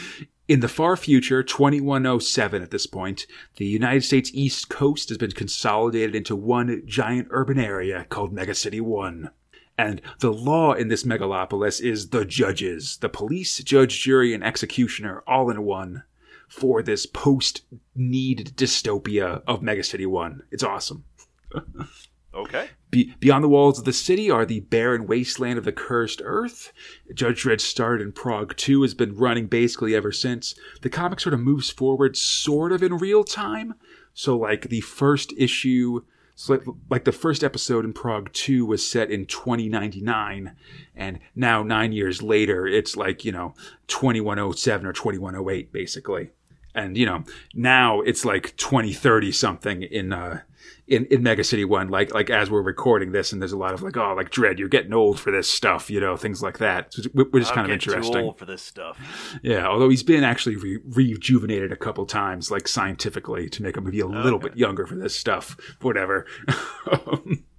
[0.48, 3.26] In the far future, 2107 at this point,
[3.56, 8.80] the United States East Coast has been consolidated into one giant urban area called Megacity
[8.80, 9.28] 1.
[9.76, 15.22] And the law in this megalopolis is the judges, the police, judge, jury, and executioner
[15.26, 16.04] all in one
[16.48, 17.60] for this post
[17.94, 20.44] need dystopia of Megacity 1.
[20.50, 21.04] It's awesome.
[22.34, 22.68] Okay.
[22.90, 26.72] Be- beyond the walls of the city are the barren wasteland of the cursed earth.
[27.12, 30.54] Judge Dredd started in Prog 2, has been running basically ever since.
[30.82, 33.74] The comic sort of moves forward sort of in real time.
[34.14, 36.02] So, like, the first issue,
[36.34, 40.56] so like, like the first episode in Prog 2 was set in 2099.
[40.94, 43.54] And now, nine years later, it's like, you know,
[43.88, 46.30] 2107 or 2108, basically.
[46.74, 50.40] And, you know, now it's like 2030 something in, uh,
[50.86, 53.74] in, in Mega City One, like like as we're recording this, and there's a lot
[53.74, 56.58] of like, oh, like Dredd, you're getting old for this stuff, you know, things like
[56.58, 58.16] that, so, wh- which is kind of interesting.
[58.16, 58.98] old for this stuff.
[59.42, 63.84] Yeah, although he's been actually re- rejuvenated a couple times, like scientifically, to make him
[63.84, 65.56] maybe a little bit younger for this stuff.
[65.80, 66.26] Whatever.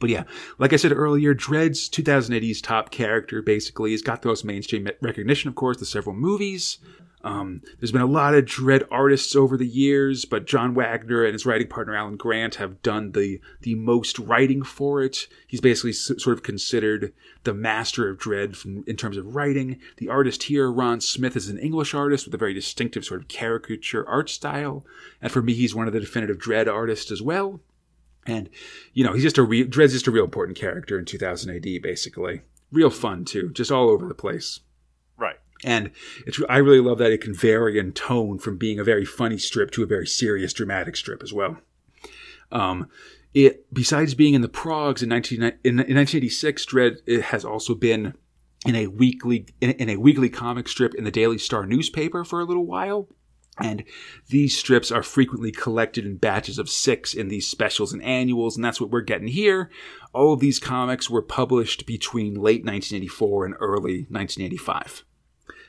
[0.00, 0.24] But yeah,
[0.58, 4.88] like I said earlier, Dredd's 2000 AD's top character basically has got the most mainstream
[5.00, 6.78] recognition, of course, the several movies.
[7.24, 11.32] Um, there's been a lot of Dredd artists over the years, but John Wagner and
[11.32, 15.26] his writing partner Alan Grant have done the the most writing for it.
[15.46, 17.14] He's basically s- sort of considered
[17.44, 19.80] the master of Dredd from, in terms of writing.
[19.96, 23.28] The artist here, Ron Smith, is an English artist with a very distinctive sort of
[23.28, 24.84] caricature art style,
[25.22, 27.60] and for me, he's one of the definitive Dredd artists as well.
[28.26, 28.48] And
[28.92, 31.82] you know, he's just a re- Dredd's just a real important character in 2000 AD,
[31.82, 32.42] basically.
[32.72, 34.60] Real fun too, just all over the place.
[35.16, 35.36] Right.
[35.64, 35.90] And
[36.26, 39.38] it's, I really love that it can vary in tone from being a very funny
[39.38, 41.58] strip to a very serious, dramatic strip as well.
[42.50, 42.88] Um,
[43.34, 47.74] it besides being in the Progs in, 19, in, in 1986, Dredd it has also
[47.74, 48.14] been
[48.64, 52.40] in a weekly in, in a weekly comic strip in the Daily Star newspaper for
[52.40, 53.08] a little while.
[53.58, 53.84] And
[54.28, 58.64] these strips are frequently collected in batches of six in these specials and annuals, and
[58.64, 59.70] that's what we're getting here.
[60.12, 65.04] All of these comics were published between late 1984 and early 1985.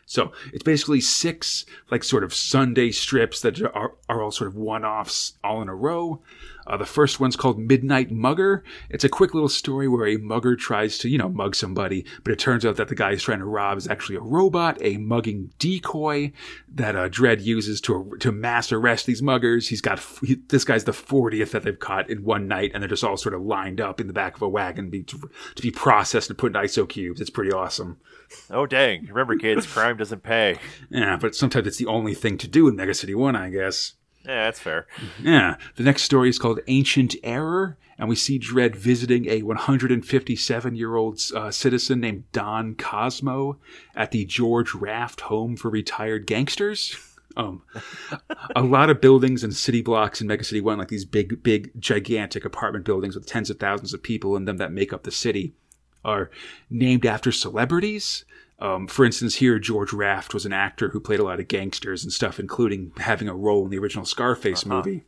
[0.06, 4.56] So it's basically six like sort of Sunday strips that are, are all sort of
[4.56, 6.22] one-offs all in a row.
[6.68, 8.63] Uh, the first one's called Midnight Mugger.
[8.89, 12.32] It's a quick little story where a mugger tries to, you know, mug somebody, but
[12.32, 14.97] it turns out that the guy he's trying to rob is actually a robot, a
[14.97, 16.32] mugging decoy
[16.74, 19.68] that uh, Dredd uses to to mass arrest these muggers.
[19.68, 22.89] He's got he, this guy's the 40th that they've caught in one night, and they're
[22.89, 25.61] just all sort of lined up in the back of a wagon be, to, to
[25.61, 27.22] be processed and put in ISO cubes.
[27.22, 27.97] It's pretty awesome.
[28.49, 29.05] Oh dang!
[29.05, 30.57] Remember, kids, crime doesn't pay.
[30.89, 33.93] Yeah, but sometimes it's the only thing to do in Mega City One, I guess.
[34.26, 34.88] Yeah, that's fair.
[35.22, 35.58] Yeah.
[35.76, 40.96] The next story is called Ancient Error, and we see Dredd visiting a 157 year
[40.96, 43.58] old uh, citizen named Don Cosmo
[43.96, 46.96] at the George Raft Home for Retired Gangsters.
[47.38, 47.64] Um,
[48.56, 51.72] a lot of buildings and city blocks in Mega City 1, like these big, big,
[51.80, 55.12] gigantic apartment buildings with tens of thousands of people in them that make up the
[55.12, 55.54] city,
[56.06, 56.30] are
[56.70, 58.24] named after celebrities.
[58.60, 62.03] Um, for instance, here George Raft was an actor who played a lot of gangsters
[62.03, 64.76] and stuff, including having a role in the original Scarface uh-huh.
[64.78, 65.06] movie.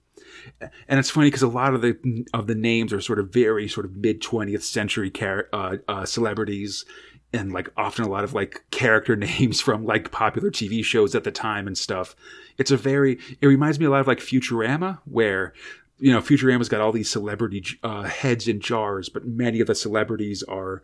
[0.87, 3.67] And it's funny because a lot of the of the names are sort of very
[3.67, 6.85] sort of mid twentieth century car- uh, uh, celebrities,
[7.33, 11.23] and like often a lot of like character names from like popular TV shows at
[11.23, 12.15] the time and stuff.
[12.57, 15.53] It's a very it reminds me a lot of like Futurama, where
[15.99, 19.75] you know Futurama's got all these celebrity uh, heads in jars, but many of the
[19.75, 20.81] celebrities are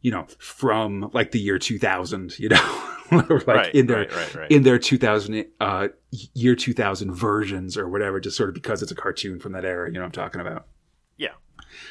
[0.00, 4.50] you know, from like the year 2000, you know, like right, in their, right, right,
[4.50, 5.88] in their 2000, uh,
[6.34, 9.88] year 2000 versions or whatever, just sort of because it's a cartoon from that era,
[9.88, 10.66] you know what I'm talking about?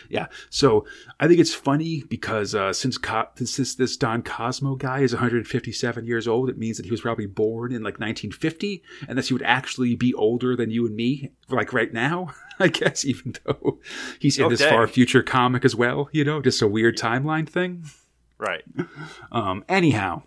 [0.09, 0.27] Yeah.
[0.49, 0.85] So
[1.19, 6.05] I think it's funny because, uh, since Co- this, this Don Cosmo guy is 157
[6.05, 9.33] years old, it means that he was probably born in like 1950 and that he
[9.33, 12.33] would actually be older than you and me, like right now.
[12.59, 13.79] I guess, even though
[14.19, 14.55] he's in okay.
[14.55, 17.83] this far future comic as well, you know, just a weird timeline thing.
[18.37, 18.63] Right.
[19.31, 20.23] Um, anyhow,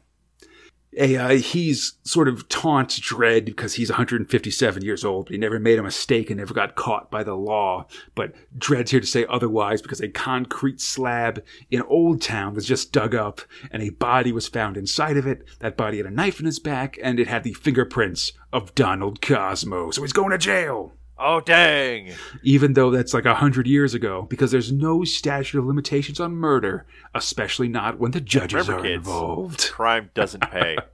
[0.98, 5.82] he's sort of taunts Dredd because he's 157 years old, but he never made a
[5.82, 7.86] mistake and never got caught by the law.
[8.14, 12.92] But Dredd's here to say otherwise because a concrete slab in Old Town was just
[12.92, 13.40] dug up
[13.70, 15.44] and a body was found inside of it.
[15.60, 19.22] That body had a knife in his back and it had the fingerprints of Donald
[19.22, 19.90] Cosmo.
[19.90, 20.94] So he's going to jail.
[21.20, 22.12] Oh dang!
[22.44, 26.32] Even though that's like a hundred years ago, because there's no statute of limitations on
[26.32, 29.70] murder, especially not when the judges Remember, are kids, involved.
[29.72, 30.76] Crime doesn't pay.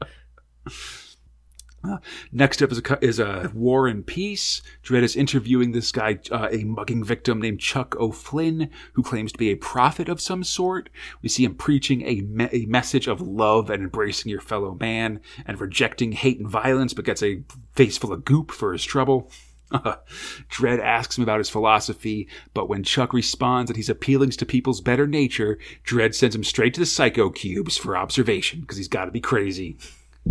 [2.33, 4.63] Next up is a, is a War and Peace.
[4.83, 9.39] Dredd is interviewing this guy, uh, a mugging victim named Chuck O'Flynn, who claims to
[9.39, 10.89] be a prophet of some sort.
[11.23, 15.21] We see him preaching a, me- a message of love and embracing your fellow man
[15.47, 17.43] and rejecting hate and violence, but gets a
[17.75, 19.31] face full of goop for his trouble.
[20.51, 24.81] Dredd asks him about his philosophy, but when Chuck responds that he's appealing to people's
[24.81, 29.07] better nature, Dredd sends him straight to the Psycho Cubes for observation because he's got
[29.07, 29.77] to be crazy.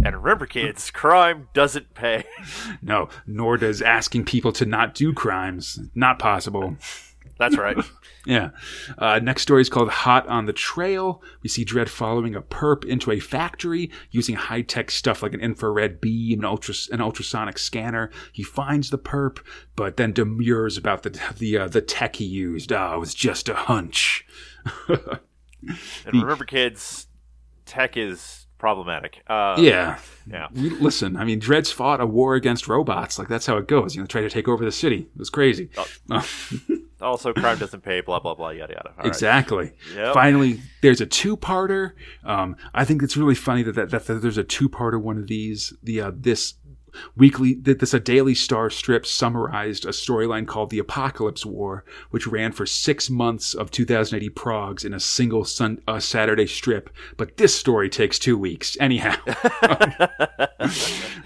[0.04, 2.24] And remember, kids, crime doesn't pay.
[2.82, 5.80] No, nor does asking people to not do crimes.
[5.96, 6.76] Not possible.
[7.38, 7.77] That's right.
[8.25, 8.51] yeah.
[8.97, 11.21] Uh, next story is called Hot on the Trail.
[11.41, 15.39] We see Dredd following a perp into a factory using high tech stuff like an
[15.39, 18.11] infrared beam, an, ultra, an ultrasonic scanner.
[18.31, 19.39] He finds the perp,
[19.75, 22.71] but then demurs about the the uh, the tech he used.
[22.71, 24.25] Oh, it was just a hunch.
[24.88, 27.07] and remember, kids,
[27.65, 29.21] tech is problematic.
[29.27, 30.47] Uh, yeah, yeah.
[30.53, 33.19] Listen, I mean, Dredd's fought a war against robots.
[33.19, 33.95] Like that's how it goes.
[33.95, 35.09] You know, try to take over the city.
[35.13, 35.69] It was crazy.
[36.09, 36.27] Oh.
[37.04, 38.01] also, crime doesn't pay.
[38.01, 38.49] Blah blah blah.
[38.49, 38.93] Yada yada.
[38.99, 39.58] All exactly.
[39.66, 39.95] Right.
[39.95, 40.14] Yep.
[40.14, 41.93] Finally, there's a two-parter.
[42.24, 45.28] Um, I think it's really funny that, that, that, that there's a two-parter one of
[45.28, 45.74] these.
[45.84, 46.56] The uh, this
[47.16, 52.51] weekly this a Daily Star strip summarized a storyline called the Apocalypse War, which ran
[52.51, 56.89] for six months of 2000 AD progs in a single sun, uh, Saturday strip.
[57.18, 58.78] But this story takes two weeks.
[58.80, 59.16] Anyhow,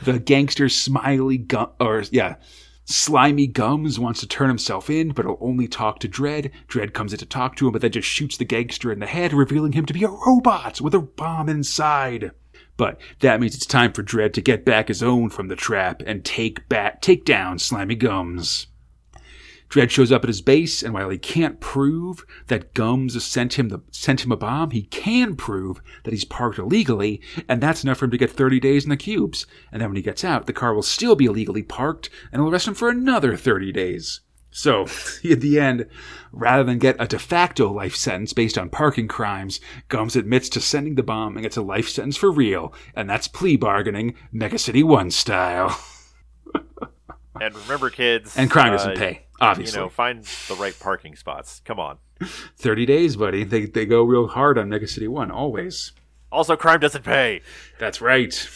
[0.01, 2.35] the gangster Smiley Gun, or yeah.
[2.89, 6.51] Slimy Gums wants to turn himself in, but he'll only talk to Dredd.
[6.69, 9.05] Dredd comes in to talk to him, but then just shoots the gangster in the
[9.05, 12.31] head, revealing him to be a robot with a bomb inside.
[12.77, 16.01] But that means it's time for Dredd to get back his own from the trap
[16.05, 18.67] and take back take down Slimy Gums.
[19.69, 23.69] Dredd shows up at his base, and while he can't prove that Gums sent him
[23.69, 27.97] the sent him a bomb, he can prove that he's parked illegally, and that's enough
[27.97, 29.45] for him to get 30 days in the cubes.
[29.71, 32.51] And then when he gets out, the car will still be illegally parked, and will
[32.51, 34.21] arrest him for another 30 days.
[34.49, 34.83] So,
[35.29, 35.87] at the end,
[36.31, 39.59] rather than get a de facto life sentence based on parking crimes,
[39.89, 43.27] Gums admits to sending the bomb and gets a life sentence for real, and that's
[43.27, 45.79] plea bargaining, Mega City 1 style.
[47.41, 48.37] and remember, kids.
[48.37, 49.77] And crime doesn't uh, pay, obviously.
[49.77, 51.61] You know, find the right parking spots.
[51.65, 51.97] Come on.
[52.57, 53.43] 30 days, buddy.
[53.43, 55.91] They, they go real hard on Mega City 1, always.
[56.31, 57.41] Also, crime doesn't pay.
[57.79, 58.49] That's right.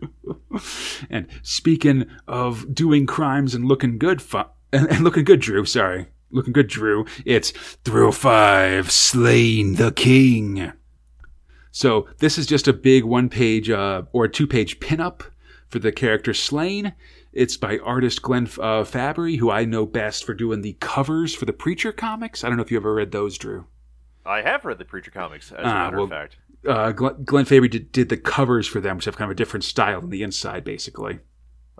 [1.10, 4.42] and speaking of doing crimes and looking good, fu-
[4.72, 5.64] and, and looking good, Drew.
[5.64, 7.06] Sorry, looking good, Drew.
[7.24, 10.72] It's thrill five, slain the king.
[11.70, 15.22] So this is just a big one-page uh, or two-page pinup
[15.68, 16.94] for the character Slain.
[17.32, 21.44] It's by artist Glenn uh, Fabry, who I know best for doing the covers for
[21.44, 22.42] the Preacher comics.
[22.42, 23.66] I don't know if you ever read those, Drew.
[24.26, 26.36] I have read the Preacher comics, as a ah, matter well, of fact.
[26.66, 29.36] Uh, Glenn, Glenn Fabry did, did the covers for them, which have kind of a
[29.36, 31.20] different style on the inside, basically.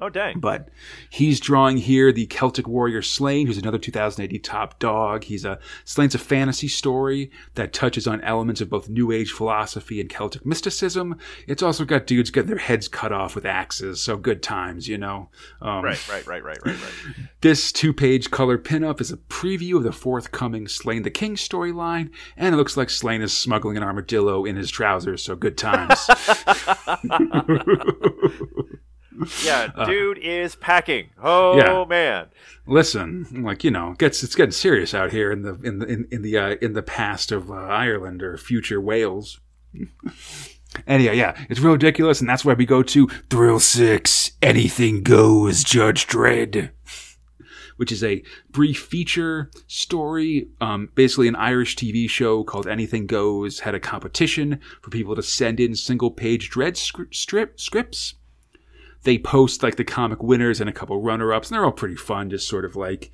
[0.01, 0.41] Oh, dang.
[0.41, 0.71] But
[1.11, 5.25] he's drawing here the Celtic warrior Slain, who's another 2000 AD top dog.
[5.25, 10.01] He's a Slain's a fantasy story that touches on elements of both New Age philosophy
[10.01, 11.19] and Celtic mysticism.
[11.47, 14.97] It's also got dudes getting their heads cut off with axes, so good times, you
[14.97, 15.29] know.
[15.61, 17.17] Um, right, right, right, right, right, right.
[17.43, 22.55] This two-page color pinup is a preview of the forthcoming Slain the King storyline, and
[22.55, 26.07] it looks like Slain is smuggling an armadillo in his trousers, so good times.
[29.45, 31.11] yeah, uh, dude uh, is packing.
[31.23, 31.85] Oh yeah.
[31.85, 32.29] man.
[32.67, 36.09] Listen, like you know, gets it's getting serious out here in the in the in,
[36.11, 39.41] in the uh, in the past of uh, Ireland or future Wales.
[40.87, 44.33] Anyhow, yeah, it's real ridiculous, and that's why we go to Thrill Six.
[44.41, 46.71] Anything goes, Judge Dredd.
[47.77, 50.51] Which is a brief feature story.
[50.61, 55.23] Um, basically, an Irish TV show called Anything Goes had a competition for people to
[55.23, 58.15] send in single page Dredd strip, scripts
[59.03, 61.97] they post like the comic winners and a couple runner ups, and they're all pretty
[61.97, 63.11] fun, just sort of like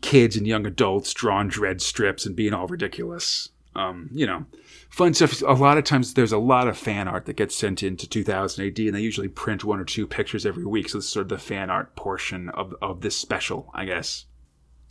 [0.00, 3.50] kids and young adults drawing Dredd strips and being all ridiculous.
[3.74, 4.46] Um, you know,
[4.88, 5.42] fun stuff.
[5.42, 8.64] A lot of times there's a lot of fan art that gets sent into 2000
[8.64, 10.88] AD, and they usually print one or two pictures every week.
[10.88, 14.24] So this is sort of the fan art portion of, of this special, I guess.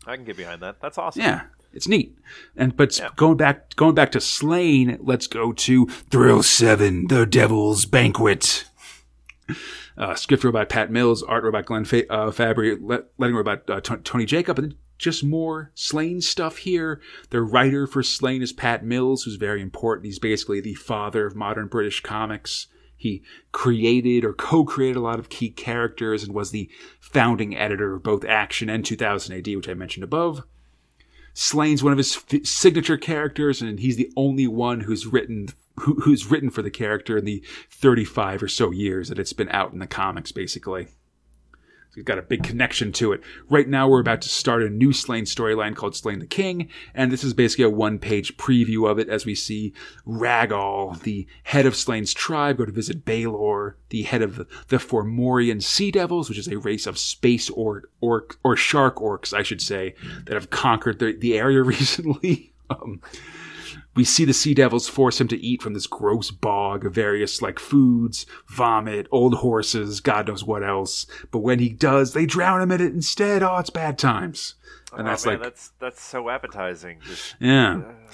[0.05, 0.79] I can get behind that.
[0.81, 1.23] That's awesome.
[1.23, 2.15] Yeah, it's neat.
[2.55, 3.09] And but yeah.
[3.15, 8.65] going back going back to Slain, let's go to Thrill Seven, The Devil's Banquet.
[9.97, 13.79] Uh, script robot Pat Mills, art robot Glenn Fa- uh, Fabry, let- letting robot uh,
[13.79, 17.01] T- Tony Jacob, and just more Slain stuff here.
[17.29, 20.05] The writer for Slain is Pat Mills, who's very important.
[20.05, 22.67] He's basically the father of modern British comics.
[22.97, 26.69] He created or co-created a lot of key characters and was the
[26.99, 30.43] founding editor of both Action and 2000 AD, which I mentioned above.
[31.33, 35.49] Slain's one of his f- signature characters, and he's the only one who's written
[35.81, 39.49] who, who's written for the character in the 35 or so years that it's been
[39.49, 40.87] out in the comics, basically.
[41.95, 43.21] So we've got a big connection to it.
[43.49, 47.09] Right now, we're about to start a new Slain storyline called Slain the King, and
[47.09, 49.73] this is basically a one page preview of it as we see
[50.05, 55.63] Ragall, the head of Slain's tribe, go to visit Balor, the head of the, Fomorian
[55.63, 59.61] Sea Devils, which is a race of space orc, orc or shark orcs, I should
[59.61, 59.95] say,
[60.25, 62.53] that have conquered the, the area recently.
[62.69, 62.99] um,
[63.95, 67.41] we see the sea devils force him to eat from this gross bog of various
[67.41, 71.07] like foods, vomit, old horses, God knows what else.
[71.31, 73.41] But when he does, they drown him in it instead.
[73.41, 74.55] Oh, it's bad times.
[74.91, 76.99] And oh, that's man, like that's that's so appetizing.
[77.05, 78.04] Just, yeah, uh,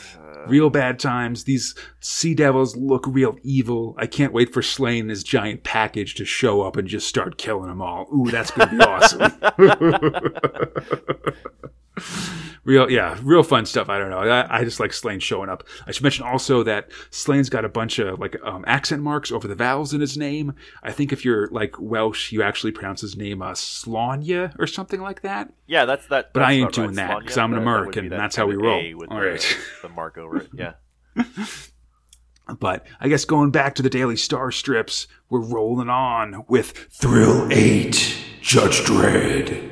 [0.48, 1.44] real bad times.
[1.44, 3.96] These sea devils look real evil.
[3.98, 7.68] I can't wait for Slain this giant package to show up and just start killing
[7.68, 8.08] them all.
[8.14, 9.32] Ooh, that's gonna be awesome.
[12.64, 15.64] real yeah real fun stuff i don't know I, I, just like slain showing up
[15.88, 19.48] i should mention also that slain's got a bunch of like um, accent marks over
[19.48, 23.18] the vowels in his name i think if you're like welsh you actually pronounce his
[23.18, 26.88] name uh, slanya or something like that yeah that's that but that's i ain't doing
[26.90, 26.96] right.
[26.96, 30.18] that because i'm an american that and that's how we roll all right the mark
[30.18, 30.74] over it yeah
[32.60, 37.48] But I guess going back to the Daily Star strips, we're rolling on with Thrill
[37.52, 39.70] 8 Judge Dredd.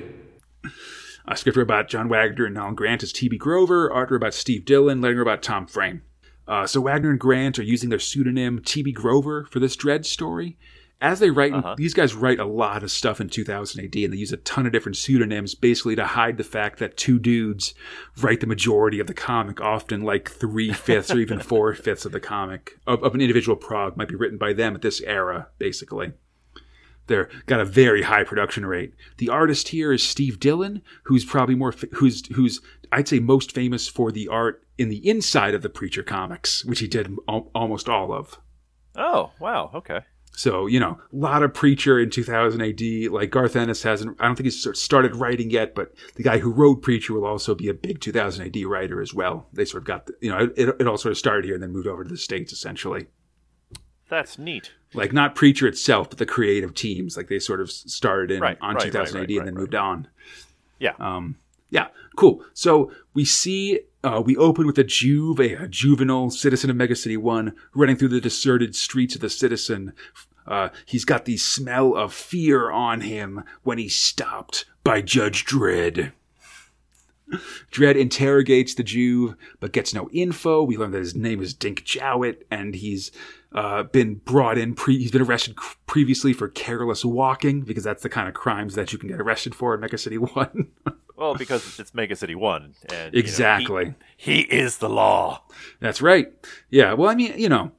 [1.27, 3.37] A script about John Wagner and Alan Grant as T.B.
[3.37, 6.01] Grover, art about Steve Dillon, letter about Tom Frame.
[6.47, 8.91] Uh, so Wagner and Grant are using their pseudonym T.B.
[8.93, 10.57] Grover for this Dredd story.
[11.01, 11.75] As they write, Uh-huh.
[11.77, 14.65] these guys write a lot of stuff in 2000 AD, and they use a ton
[14.65, 17.73] of different pseudonyms basically to hide the fact that two dudes
[18.21, 22.11] write the majority of the comic, often like three fifths or even four fifths of
[22.11, 25.47] the comic of, of an individual prog might be written by them at this era,
[25.57, 26.11] basically.
[27.07, 28.93] They're got a very high production rate.
[29.17, 33.87] The artist here is Steve Dillon, who's probably more who's who's I'd say most famous
[33.87, 37.89] for the art in the inside of the Preacher comics, which he did al- almost
[37.89, 38.37] all of.
[38.95, 39.71] Oh, wow.
[39.73, 40.01] Okay.
[40.39, 43.11] So you know, a lot of Preacher in 2000 AD.
[43.11, 44.15] Like Garth Ennis hasn't.
[44.21, 47.53] I don't think he's started writing yet, but the guy who wrote Preacher will also
[47.53, 49.49] be a big 2000 AD writer as well.
[49.51, 51.61] They sort of got the, you know, it, it all sort of started here and
[51.61, 53.07] then moved over to the states essentially.
[54.09, 54.71] That's neat.
[54.93, 57.17] Like not Preacher itself, but the creative teams.
[57.17, 59.75] Like they sort of started in Right, on right, 2000 right, AD and then moved
[59.75, 60.07] on.
[60.79, 60.93] Yeah.
[60.99, 61.35] Um,
[61.69, 62.43] yeah, cool.
[62.53, 67.17] So we see, uh, we open with a Juve, a, a juvenile citizen of Megacity
[67.17, 69.93] 1, running through the deserted streets of the citizen.
[70.49, 76.11] Uh, he's got the smell of fear on him when he's stopped by Judge Dredd.
[77.71, 80.63] Dredd interrogates the Juve, but gets no info.
[80.63, 83.11] We learn that his name is Dink Jowett, and he's
[83.53, 84.73] uh, been brought in.
[84.73, 88.91] Pre- he's been arrested previously for careless walking, because that's the kind of crimes that
[88.91, 90.71] you can get arrested for in Mega City One.
[91.15, 92.63] Well, because it's Mega City 1.
[92.63, 93.93] And, you know, he- exactly.
[94.17, 95.43] he, is the law.
[95.81, 96.33] That's right.
[96.71, 96.93] Yeah.
[96.93, 97.71] Well, I mean, you know,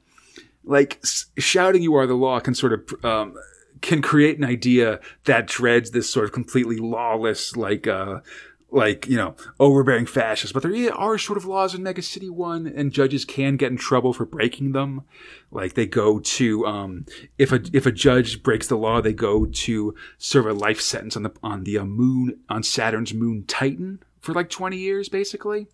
[0.63, 1.03] like
[1.37, 3.35] shouting "You are the law" can sort of um,
[3.81, 8.21] can create an idea that Dredd's this sort of completely lawless, like, uh,
[8.69, 10.53] like you know, overbearing fascist.
[10.53, 13.77] But there are sort of laws in Mega City One, and judges can get in
[13.77, 15.01] trouble for breaking them.
[15.49, 17.05] Like they go to um,
[17.37, 21.17] if a if a judge breaks the law, they go to serve a life sentence
[21.17, 25.67] on the on the uh, moon on Saturn's moon Titan for like twenty years, basically.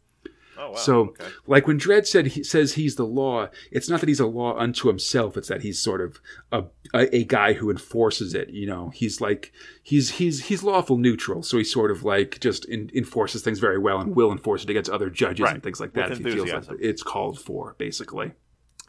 [0.60, 0.76] Oh, wow.
[0.76, 1.26] So, okay.
[1.46, 4.58] like when Dredd said he says he's the law, it's not that he's a law
[4.58, 5.38] unto himself.
[5.38, 6.20] It's that he's sort of
[6.52, 8.50] a, a a guy who enforces it.
[8.50, 9.52] You know, he's like
[9.84, 11.44] he's he's he's lawful neutral.
[11.44, 14.70] So he sort of like just in, enforces things very well and will enforce it
[14.70, 15.54] against other judges Right.
[15.54, 17.76] and things like With that if he feels like it's called for.
[17.78, 18.32] Basically,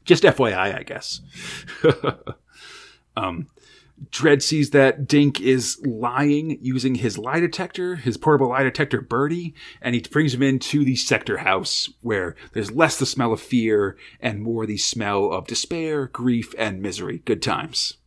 [0.05, 1.21] just FYI, I guess.
[3.17, 3.49] um,
[4.11, 9.55] Dredd sees that Dink is lying using his lie detector, his portable lie detector Birdie,
[9.83, 13.97] and he brings him into the sector house where there's less the smell of fear
[14.21, 17.23] and more the smell of despair, grief, and misery.
[17.25, 17.99] Good times.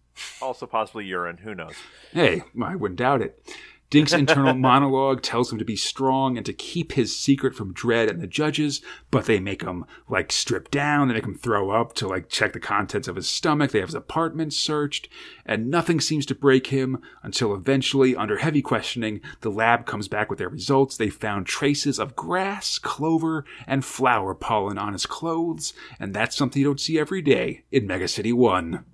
[0.41, 1.37] Also, possibly urine.
[1.37, 1.75] Who knows?
[2.11, 3.55] Hey, I wouldn't doubt it.
[3.91, 8.09] Dink's internal monologue tells him to be strong and to keep his secret from Dredd
[8.09, 8.81] and the judges,
[9.11, 12.53] but they make him like strip down, they make him throw up to like check
[12.53, 15.09] the contents of his stomach, they have his apartment searched,
[15.45, 20.29] and nothing seems to break him until eventually, under heavy questioning, the lab comes back
[20.29, 20.95] with their results.
[20.95, 26.61] They found traces of grass, clover, and flower pollen on his clothes, and that's something
[26.61, 28.85] you don't see every day in Mega City 1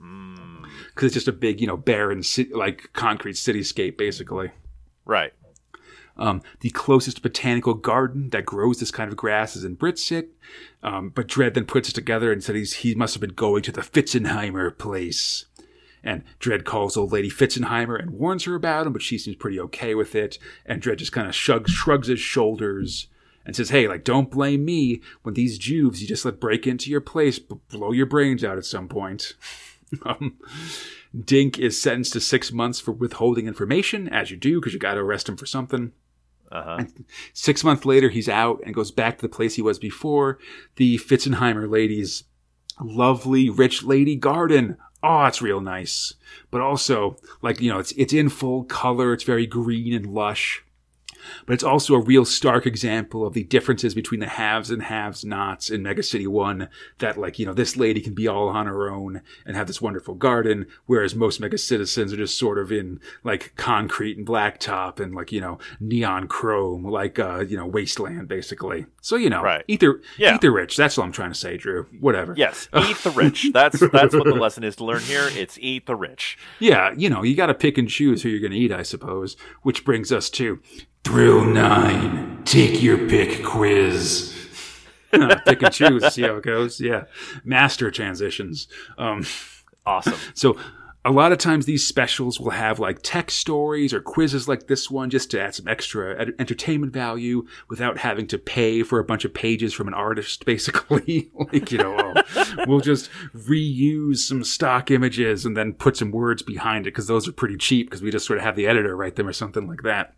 [0.00, 0.39] hmm.
[1.00, 4.50] Because it's just a big, you know, barren, like concrete cityscape, basically.
[5.06, 5.32] Right.
[6.18, 10.28] Um, the closest botanical garden that grows this kind of grass is in Brit-Cit,
[10.82, 13.62] um, but Dredd then puts it together and said he's, he must have been going
[13.62, 15.46] to the Fitzenheimer place.
[16.04, 19.58] And Dredd calls old lady Fitzenheimer and warns her about him, but she seems pretty
[19.58, 20.38] okay with it.
[20.66, 23.06] And Dredd just kind of shrugs, shrugs his shoulders
[23.46, 26.90] and says, "Hey, like, don't blame me when these juves you just let break into
[26.90, 29.34] your place, b- blow your brains out at some point."
[30.04, 30.38] Um,
[31.18, 34.94] Dink is sentenced to six months for withholding information, as you do, because you got
[34.94, 35.92] to arrest him for something.
[36.52, 36.76] Uh huh.
[36.80, 40.38] And six months later, he's out and goes back to the place he was before,
[40.76, 42.24] the Fitzenheimer ladies'
[42.80, 44.76] lovely, rich lady garden.
[45.02, 46.14] Oh, it's real nice.
[46.50, 49.12] But also, like, you know, it's, it's in full color.
[49.12, 50.62] It's very green and lush.
[51.46, 55.24] But it's also a real stark example of the differences between the haves and haves
[55.24, 56.68] nots in Mega City 1.
[56.98, 59.80] That, like, you know, this lady can be all on her own and have this
[59.82, 65.00] wonderful garden, whereas most Mega Citizens are just sort of in, like, concrete and blacktop
[65.00, 68.86] and, like, you know, neon chrome, like, uh, you know, wasteland, basically.
[69.00, 69.64] So, you know, Right.
[69.68, 70.34] eat, the, Yeah.
[70.34, 70.76] eat the rich.
[70.76, 71.86] That's what I'm trying to say, Drew.
[72.00, 72.34] Whatever.
[72.36, 72.68] Yes.
[72.76, 73.50] Eat the rich.
[73.52, 75.28] That's that's what the lesson is to learn here.
[75.34, 76.38] It's eat the rich.
[76.58, 78.82] Yeah, you know, you got to pick and choose who you're going to eat, I
[78.82, 79.36] suppose.
[79.62, 80.60] Which brings us to
[81.04, 82.42] Thrill 9.
[82.44, 84.34] Take your pick quiz.
[85.10, 86.80] pick and choose, see how it goes.
[86.80, 87.04] Yeah.
[87.44, 88.68] Master transitions.
[88.96, 89.24] Um,
[89.86, 90.14] Awesome.
[90.34, 90.56] so
[91.04, 94.90] a lot of times these specials will have like text stories or quizzes like this
[94.90, 99.04] one just to add some extra ed- entertainment value without having to pay for a
[99.04, 104.44] bunch of pages from an artist basically like you know oh, we'll just reuse some
[104.44, 108.02] stock images and then put some words behind it because those are pretty cheap because
[108.02, 110.14] we just sort of have the editor write them or something like that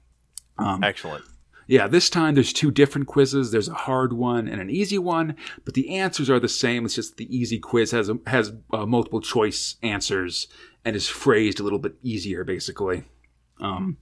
[0.59, 1.25] Um, Excellent.
[1.67, 3.51] yeah, this time there's two different quizzes.
[3.51, 6.85] There's a hard one and an easy one, but the answers are the same.
[6.85, 10.49] It's just the easy quiz has has uh, multiple choice answers
[10.85, 13.05] and is phrased a little bit easier, basically.
[13.61, 13.97] Um,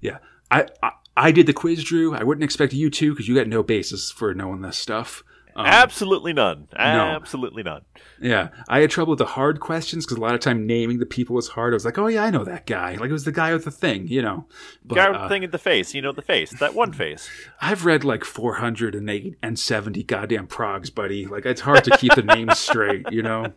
[0.00, 0.18] yeah,
[0.50, 2.14] I, I I did the quiz, Drew.
[2.14, 5.22] I wouldn't expect you to because you got no basis for knowing this stuff.
[5.56, 6.68] Um, Absolutely none.
[6.76, 7.80] Absolutely none.
[8.20, 11.06] yeah, I had trouble with the hard questions because a lot of time naming the
[11.06, 11.72] people was hard.
[11.72, 12.96] I was like, oh yeah, I know that guy.
[12.96, 14.46] Like it was the guy with the thing, you know.
[14.84, 15.94] But, Guy with uh, the thing in the face.
[15.94, 16.50] You know the face.
[16.60, 17.30] That one face.
[17.60, 21.24] I've read like 408 and 70 goddamn progs, buddy.
[21.24, 23.54] Like it's hard to keep the names straight, you know.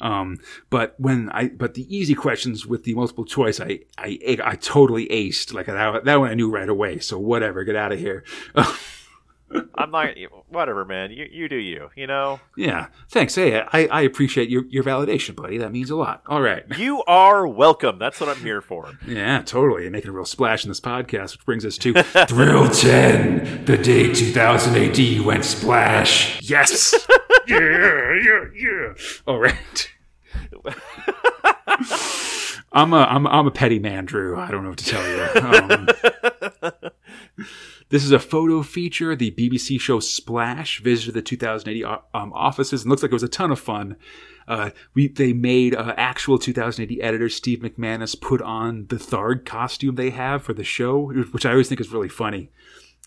[0.00, 4.56] Um, but when I, but the easy questions with the multiple choice, I, I, I
[4.56, 5.54] totally aced.
[5.54, 6.98] Like that, that one I knew right away.
[6.98, 8.24] So whatever, get out of here.
[9.74, 10.10] I'm not.
[10.48, 11.10] Whatever, man.
[11.10, 11.90] You you do you.
[11.96, 12.40] You know.
[12.56, 13.34] yeah, thanks.
[13.34, 15.58] Hey, I, I appreciate your, your validation, buddy.
[15.58, 16.22] That means a lot.
[16.26, 16.64] All right.
[16.78, 17.98] You are welcome.
[17.98, 18.90] That's what I'm here for.
[19.06, 19.82] Yeah, totally.
[19.82, 21.92] You're Making a real splash in this podcast, which brings us to
[22.28, 26.40] Thrill 10, the day 2000 AD went splash.
[26.42, 26.94] Yes.
[27.46, 28.92] yeah, yeah, yeah.
[29.26, 29.90] All right.
[32.72, 34.38] I'm a, I'm, I'm a petty man, Drew.
[34.38, 35.22] I don't know what to tell you.
[35.42, 35.88] Um,
[37.92, 39.14] this is a photo feature.
[39.14, 43.22] The BBC show Splash visited the 2000 AD um, offices and looks like it was
[43.22, 43.96] a ton of fun.
[44.48, 49.44] Uh, we they made uh, actual 2000 AD editor Steve MacManus put on the Tharg
[49.44, 52.50] costume they have for the show, which I always think is really funny.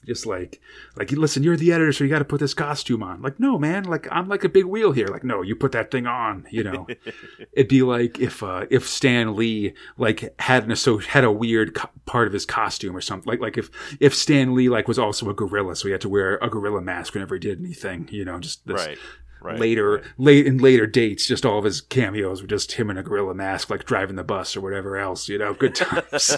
[0.05, 0.61] Just like,
[0.95, 3.21] like, listen, you're the editor, so you got to put this costume on.
[3.21, 5.07] Like, no, man, like I'm like a big wheel here.
[5.07, 6.45] Like, no, you put that thing on.
[6.51, 6.87] You know,
[7.53, 11.73] it'd be like if uh, if Stan Lee like had an asso- had a weird
[11.75, 13.29] co- part of his costume or something.
[13.29, 16.09] Like like if if Stan Lee like was also a gorilla, so he had to
[16.09, 18.07] wear a gorilla mask whenever he did anything.
[18.11, 18.97] You know, just this Right.
[19.41, 19.59] Right.
[19.59, 23.03] later late in later dates just all of his cameos were just him in a
[23.03, 26.35] gorilla mask like driving the bus or whatever else you know good times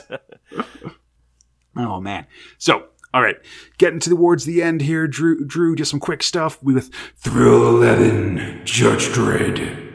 [1.78, 2.26] oh man
[2.58, 3.38] so all right
[3.78, 8.62] getting towards the end here drew drew just some quick stuff we with thrill 11
[8.66, 9.94] judge dredd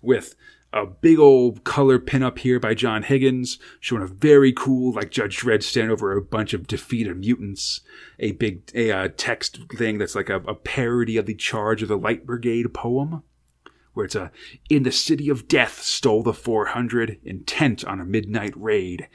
[0.00, 0.34] with
[0.72, 5.38] a big old color pinup here by John Higgins, showing a very cool, like Judge
[5.38, 7.80] Dredd stand over a bunch of defeated mutants.
[8.18, 11.88] A big a, uh, text thing that's like a, a parody of the Charge of
[11.88, 13.22] the Light Brigade poem,
[13.94, 14.30] where it's a
[14.68, 19.08] in the city of death stole the 400, intent on a midnight raid.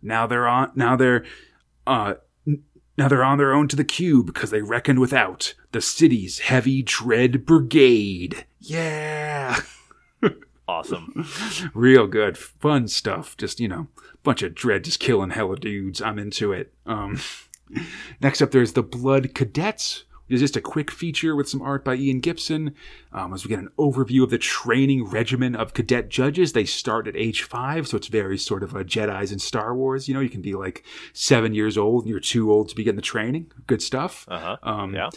[0.00, 0.72] Now they're on.
[0.74, 1.24] Now they're.
[1.86, 2.14] Uh,
[3.00, 6.82] now they're on their own to the cube because they reckoned without the city's heavy
[6.82, 8.44] Dredd brigade.
[8.60, 9.60] Yeah.
[10.68, 11.26] Awesome.
[11.74, 13.88] real good fun stuff just you know
[14.22, 17.18] bunch of Dredd just killing hella dudes i'm into it um
[18.20, 21.94] next up there's the blood cadets is just a quick feature with some art by
[21.94, 22.74] ian gibson
[23.12, 27.06] um, as we get an overview of the training regimen of cadet judges they start
[27.06, 30.20] at age five so it's very sort of a jedis in star wars you know
[30.20, 33.50] you can be like seven years old and you're too old to begin the training
[33.66, 34.56] good stuff Uh huh.
[34.62, 35.10] um, yeah.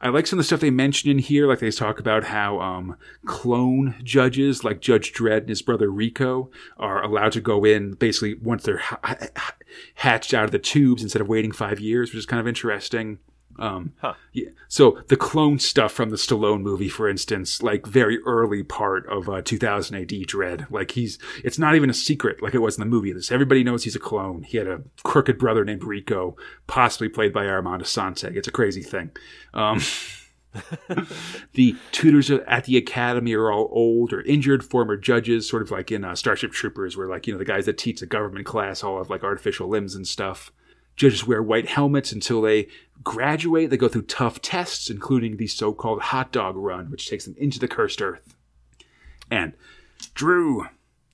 [0.00, 1.48] I like some of the stuff they mention in here.
[1.48, 6.50] Like they talk about how um, clone judges, like Judge Dredd and his brother Rico,
[6.76, 9.54] are allowed to go in basically once they're ha- ha-
[9.96, 13.18] hatched out of the tubes instead of waiting five years, which is kind of interesting.
[13.58, 14.14] Um, Huh.
[14.32, 14.50] yeah.
[14.68, 19.28] So the clone stuff from the Stallone movie, for instance, like very early part of
[19.28, 22.80] uh, 2000 AD Dredd, like he's it's not even a secret like it was in
[22.80, 23.12] the movie.
[23.12, 24.42] This everybody knows he's a clone.
[24.42, 26.36] He had a crooked brother named Rico,
[26.66, 28.34] possibly played by Armand Assante.
[28.36, 29.10] It's a crazy thing.
[29.54, 29.80] Um,
[31.54, 35.90] the tutors at the academy are all old or injured former judges, sort of like
[35.92, 38.82] in uh, Starship Troopers, where like you know the guys that teach the government class
[38.82, 40.52] all have like artificial limbs and stuff.
[40.98, 42.66] Judges wear white helmets until they
[43.04, 43.70] graduate.
[43.70, 47.58] They go through tough tests, including the so-called hot dog run, which takes them into
[47.60, 48.34] the cursed earth.
[49.30, 49.52] And
[50.14, 50.66] Drew,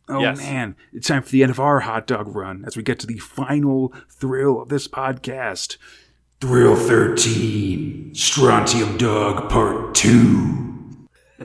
[0.09, 0.39] oh Yes.
[0.39, 3.07] man, it's time for the end of our hot dog run as we get to
[3.07, 5.77] the final thrill of this podcast.
[6.41, 11.07] Thrill 13, Strontium Dog Part 2.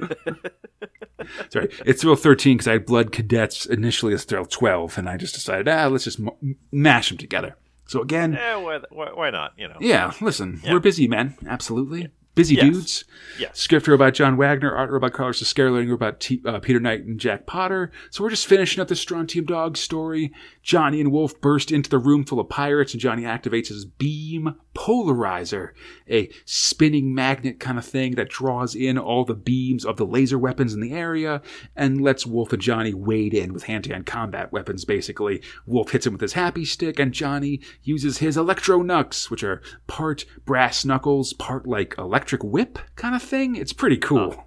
[1.50, 5.18] Sorry, it's Thrill 13 because I had Blood Cadets initially as Thrill 12, and I
[5.18, 7.56] just decided, ah, let's just m- mash them together.
[7.90, 9.54] So again, Eh, why, why, why not?
[9.58, 9.78] You know.
[9.82, 11.36] yeah, listen, we're busy men.
[11.48, 12.10] Absolutely.
[12.36, 12.64] Busy Yes.
[12.66, 13.04] Dudes.
[13.40, 13.60] Yes.
[13.60, 17.20] Script robot John Wagner, art robot Carlos Ezquerra, learning robot T- uh, Peter Knight and
[17.20, 17.92] Jack Potter.
[18.12, 20.32] So we're just finishing up the Strontium Dog story.
[20.70, 24.54] Johnny and Wulf burst into the room full of pirates, and Johnny activates his beam
[24.76, 25.72] polarizer,
[26.08, 30.38] a spinning magnet kind of thing that draws in all the beams of the laser
[30.38, 31.42] weapons in the area
[31.76, 35.42] and lets Wulf and Johnny wade in with hand-to-hand combat weapons, basically.
[35.66, 38.84] Wulf hits him with his happy stick, and Johnny uses his electro
[39.32, 43.56] which are part brass knuckles, part like electric whip kind of thing.
[43.56, 44.46] It's pretty cool.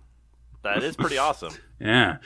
[0.62, 1.53] That is pretty awesome.
[1.81, 2.18] Yeah.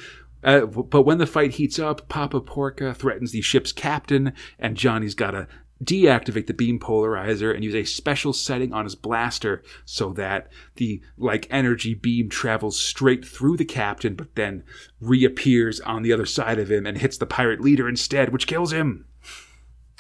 [0.43, 5.15] Uh, but when the fight heats up, Papa Porca threatens the ship's captain, and Johnny's
[5.15, 5.49] got to
[5.83, 11.03] deactivate the beam polarizer and use a special setting on his blaster so that the
[11.19, 14.65] like energy beam travels straight through the captain but then
[15.01, 18.73] reappears on the other side of him and hits the pirate leader instead which kills
[18.73, 19.05] him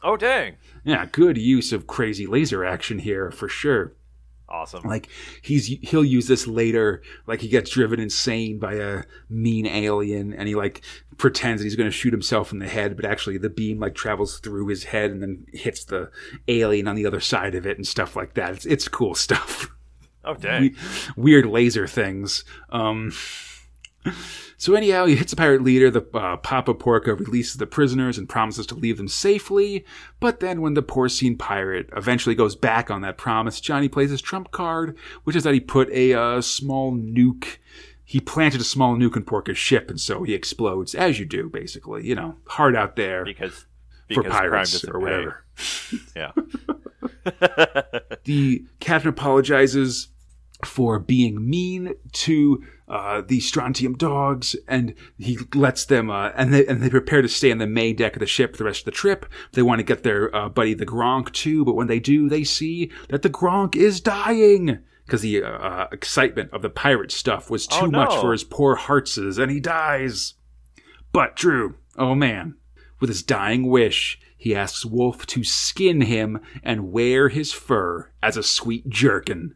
[0.02, 0.56] Oh dang!
[0.82, 3.92] yeah good use of crazy laser action here for sure
[4.48, 4.84] Awesome.
[4.84, 5.08] like
[5.42, 10.46] he's he'll use this later like he gets driven insane by a mean alien and
[10.46, 10.82] he like
[11.16, 13.94] pretends that he's going to shoot himself in the head but actually the beam like
[13.94, 16.10] travels through his head and then hits the
[16.46, 19.68] alien on the other side of it and stuff like that it's, it's cool stuff
[20.24, 20.62] oh dang!
[20.62, 20.76] we-
[21.16, 22.44] weird laser things.
[22.70, 23.12] Um,
[24.56, 25.90] so anyhow, he hits the pirate leader.
[25.90, 29.84] The uh, Papa Porca releases the prisoners and promises to leave them safely.
[30.20, 34.22] But then, when the porcine pirate eventually goes back on that promise, Johnny plays his
[34.22, 37.58] trump card, which is that he put a uh, small nuke.
[38.04, 41.48] He planted a small nuke in Porca's ship, and so he explodes, as you do,
[41.48, 42.06] basically.
[42.06, 43.66] You know, hard out there because
[44.08, 45.42] for because crime pirates or whatever.
[46.14, 46.32] Yeah.
[48.24, 50.08] the captain apologizes
[50.64, 56.66] for being mean to uh, the strontium dogs, and he lets them, uh, and they
[56.66, 58.80] and they prepare to stay on the main deck of the ship for the rest
[58.80, 59.26] of the trip.
[59.52, 62.44] They want to get their uh, buddy the Gronk too, but when they do, they
[62.44, 64.78] see that the Gronk is dying.
[65.04, 68.42] Because the uh, uh, excitement of the pirate stuff was too Oh, much for his
[68.42, 70.34] poor heartses, and he dies.
[71.12, 72.56] But Drew, oh man,
[72.98, 78.36] with his dying wish, he asks Wulf to skin him and wear his fur as
[78.36, 79.54] a sweet jerkin.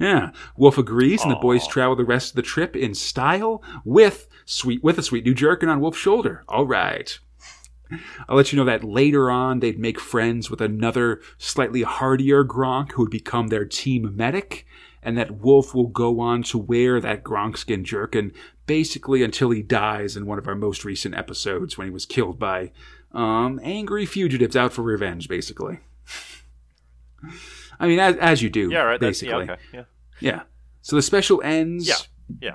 [0.00, 4.26] Yeah, Wulf agrees, and the boys travel the rest of the trip in style with
[4.44, 6.42] sweet with a sweet new jerkin on Wulf's shoulder.
[6.48, 7.18] All right.
[8.28, 12.92] I'll let you know that later on they'd make friends with another slightly hardier Gronk
[12.92, 14.66] who would become their team medic,
[15.02, 18.32] and that Wulf will go on to wear that Gronk skin jerkin
[18.66, 22.38] basically until he dies in one of our most recent episodes when he was killed
[22.38, 22.72] by
[23.12, 25.80] um, angry fugitives out for revenge, basically.
[27.82, 28.80] I mean, as, as you do, Yeah.
[28.82, 29.00] Right.
[29.00, 29.44] Basically.
[29.44, 29.52] yeah.
[29.52, 29.62] Okay.
[29.74, 29.84] Yeah.
[30.20, 30.42] Yeah.
[30.80, 31.96] So the special ends Yeah.
[32.40, 32.54] Yeah.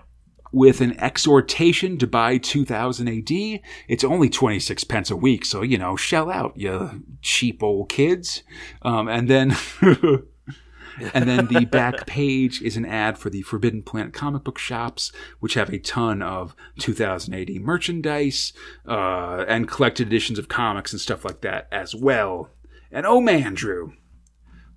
[0.52, 3.60] with an exhortation to buy 2000 AD.
[3.88, 8.44] It's only 26 pence a week, so, you know, shell out, you cheap old kids.
[8.82, 9.56] Um, and then.
[11.14, 15.12] and then the back page is an ad for the Forbidden Planet comic book shops,
[15.40, 18.52] which have a ton of 2000 AD merchandise
[18.88, 22.50] uh, and collected editions of comics and stuff like that as well.
[22.92, 23.94] And oh man, Drew,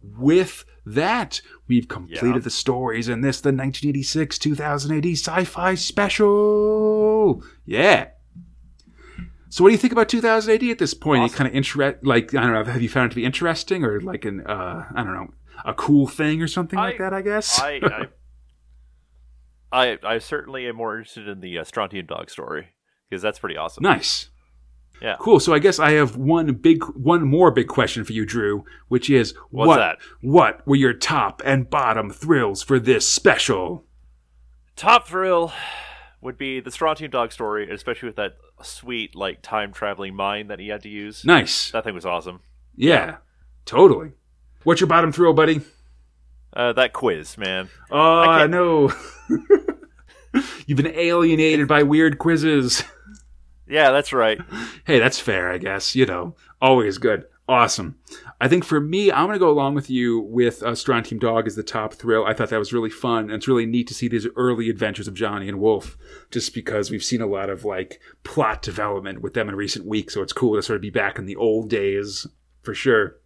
[0.02, 2.38] with that, we've completed Yeah.
[2.38, 7.42] the stories in this, the 1986 2000 AD sci fi special.
[7.64, 8.08] Yeah.
[9.48, 11.22] So, what do you think about 2000 AD at this point?
[11.22, 11.32] Awesome.
[11.32, 13.84] You kind of interest, like I don't know, have you found it to be interesting
[13.84, 15.34] or like an, uh, I don't know,
[15.64, 17.12] a cool thing or something like that?
[17.12, 17.60] I guess.
[17.60, 17.80] I,
[19.72, 22.68] I, I, I certainly am more interested in the uh, Strontium Dog story
[23.08, 23.82] because that's pretty awesome.
[23.82, 24.29] nice.
[25.00, 25.16] Yeah.
[25.18, 25.40] Cool.
[25.40, 29.08] So I guess I have one big, one more big question for you, Drew, which
[29.08, 29.98] is What's what, that?
[30.20, 33.84] what were your top and bottom thrills for this special?
[34.76, 35.52] Top thrill
[36.20, 40.58] would be the Strontium Dog story, especially with that sweet like time traveling mine that
[40.58, 41.24] he had to use.
[41.24, 41.70] Nice.
[41.70, 42.40] That thing was awesome.
[42.76, 43.16] Yeah,
[43.64, 44.12] totally.
[44.64, 45.62] What's your bottom thrill, buddy?
[46.52, 47.68] Uh, that quiz, man.
[47.90, 48.92] Oh, I know.
[50.66, 52.84] You've been alienated by weird quizzes.
[53.70, 54.40] Yeah, that's right.
[54.84, 55.94] Hey, that's fair, I guess.
[55.94, 57.24] You know, always good.
[57.48, 57.98] Awesome.
[58.40, 61.46] I think for me, I'm going to go along with you with uh, Strontium Dog
[61.46, 62.24] as the top thrill.
[62.24, 63.24] I thought that was really fun.
[63.24, 65.96] And it's really neat to see these early adventures of Johnny and Wulf,
[66.30, 70.14] just because we've seen a lot of like plot development with them in recent weeks.
[70.14, 72.26] So it's cool to sort of be back in the old days
[72.62, 73.18] for sure.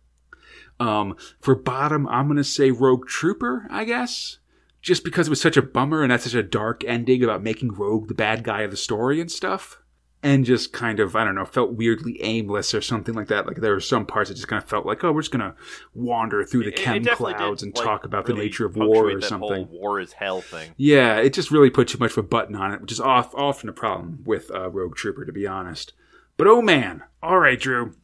[0.80, 4.38] Um, for bottom, I'm going to say Rogue Trooper, I guess.
[4.82, 7.72] Just because it was such a bummer and that's such a dark ending about making
[7.72, 9.78] Rogue the bad guy of the story and stuff
[10.24, 13.46] and just kind of I don't know felt weirdly aimless or something like that.
[13.46, 15.54] Like there were some parts that just kind of felt like oh we're just gonna
[15.94, 19.10] wander through the It- chem clouds did, and like, talk about the nature of war
[19.10, 19.66] or something.
[19.66, 20.70] Whole war is hell thing.
[20.76, 23.34] Yeah, it just really put too much of a button on it, which is off,
[23.34, 25.92] often a problem with uh, Rogue Trooper, to be honest.
[26.36, 27.94] But oh man, all right, Drew.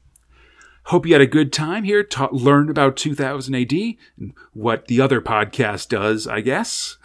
[0.84, 2.02] Hope you had a good time here.
[2.02, 6.98] Ta- learn about 2000 AD and what the other podcast does, I guess.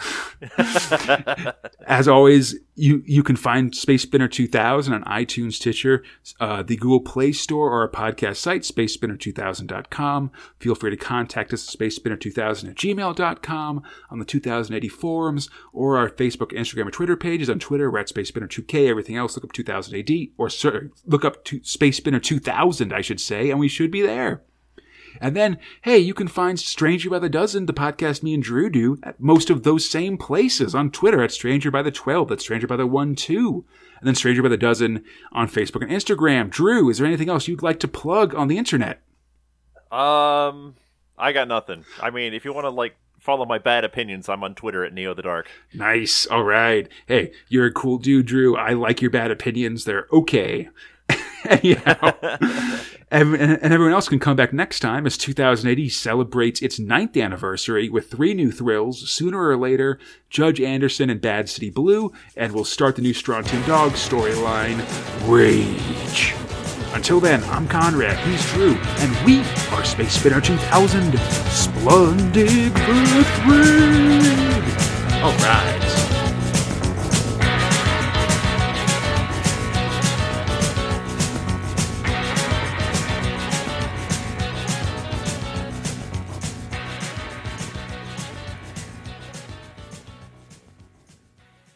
[1.87, 6.03] As always, you you can find Space Spinner 2000 on iTunes, Stitcher,
[6.39, 10.31] uh, the Google Play Store, or our podcast site, spacespinner2000.com.
[10.59, 15.97] Feel free to contact us at spacespinner2000 at gmail.com, on the 2000 AD forums, or
[15.97, 17.49] our Facebook, Instagram, or Twitter pages.
[17.49, 18.89] On Twitter, we're at SpaceSpinner2K.
[18.89, 23.01] Everything else, look up 2000 AD, or sorry, look up to Space Spinner 2000, I
[23.01, 24.41] should say, and we should be there.
[25.21, 28.69] And then, hey, you can find Stranger by the Dozen, the podcast me and Drew
[28.69, 32.43] do, at most of those same places on Twitter at Stranger by the 12, that's
[32.43, 33.65] Stranger by the 1 2,
[33.99, 36.49] and then Stranger by the Dozen on Facebook and Instagram.
[36.49, 39.01] Drew, is there anything else you'd like to plug on the internet?
[39.91, 40.75] Um,
[41.17, 41.85] I got nothing.
[42.01, 44.93] I mean, if you want to like follow my bad opinions, I'm on Twitter at
[44.93, 45.47] Neo the Dark.
[45.73, 46.27] Nice.
[46.27, 46.87] All right.
[47.07, 48.57] Hey, you're a cool dude, Drew.
[48.57, 49.85] I like your bad opinions.
[49.85, 50.69] They're okay.
[51.49, 52.13] Anyhow,
[53.11, 57.15] and, and everyone else can come back next time as 2000 AD celebrates its ninth
[57.17, 59.09] anniversary with three new thrills.
[59.09, 63.63] Sooner or later, Judge Anderson and Bad City Blue, and we'll start the new Strontium
[63.63, 64.79] Dog storyline,
[65.29, 66.33] Rage.
[66.93, 69.41] Until then, I'm Conrad, he's Drew, and we
[69.75, 71.19] are Space Spinner 2000.
[71.19, 75.21] Splendid for a thread.
[75.21, 76.04] All right.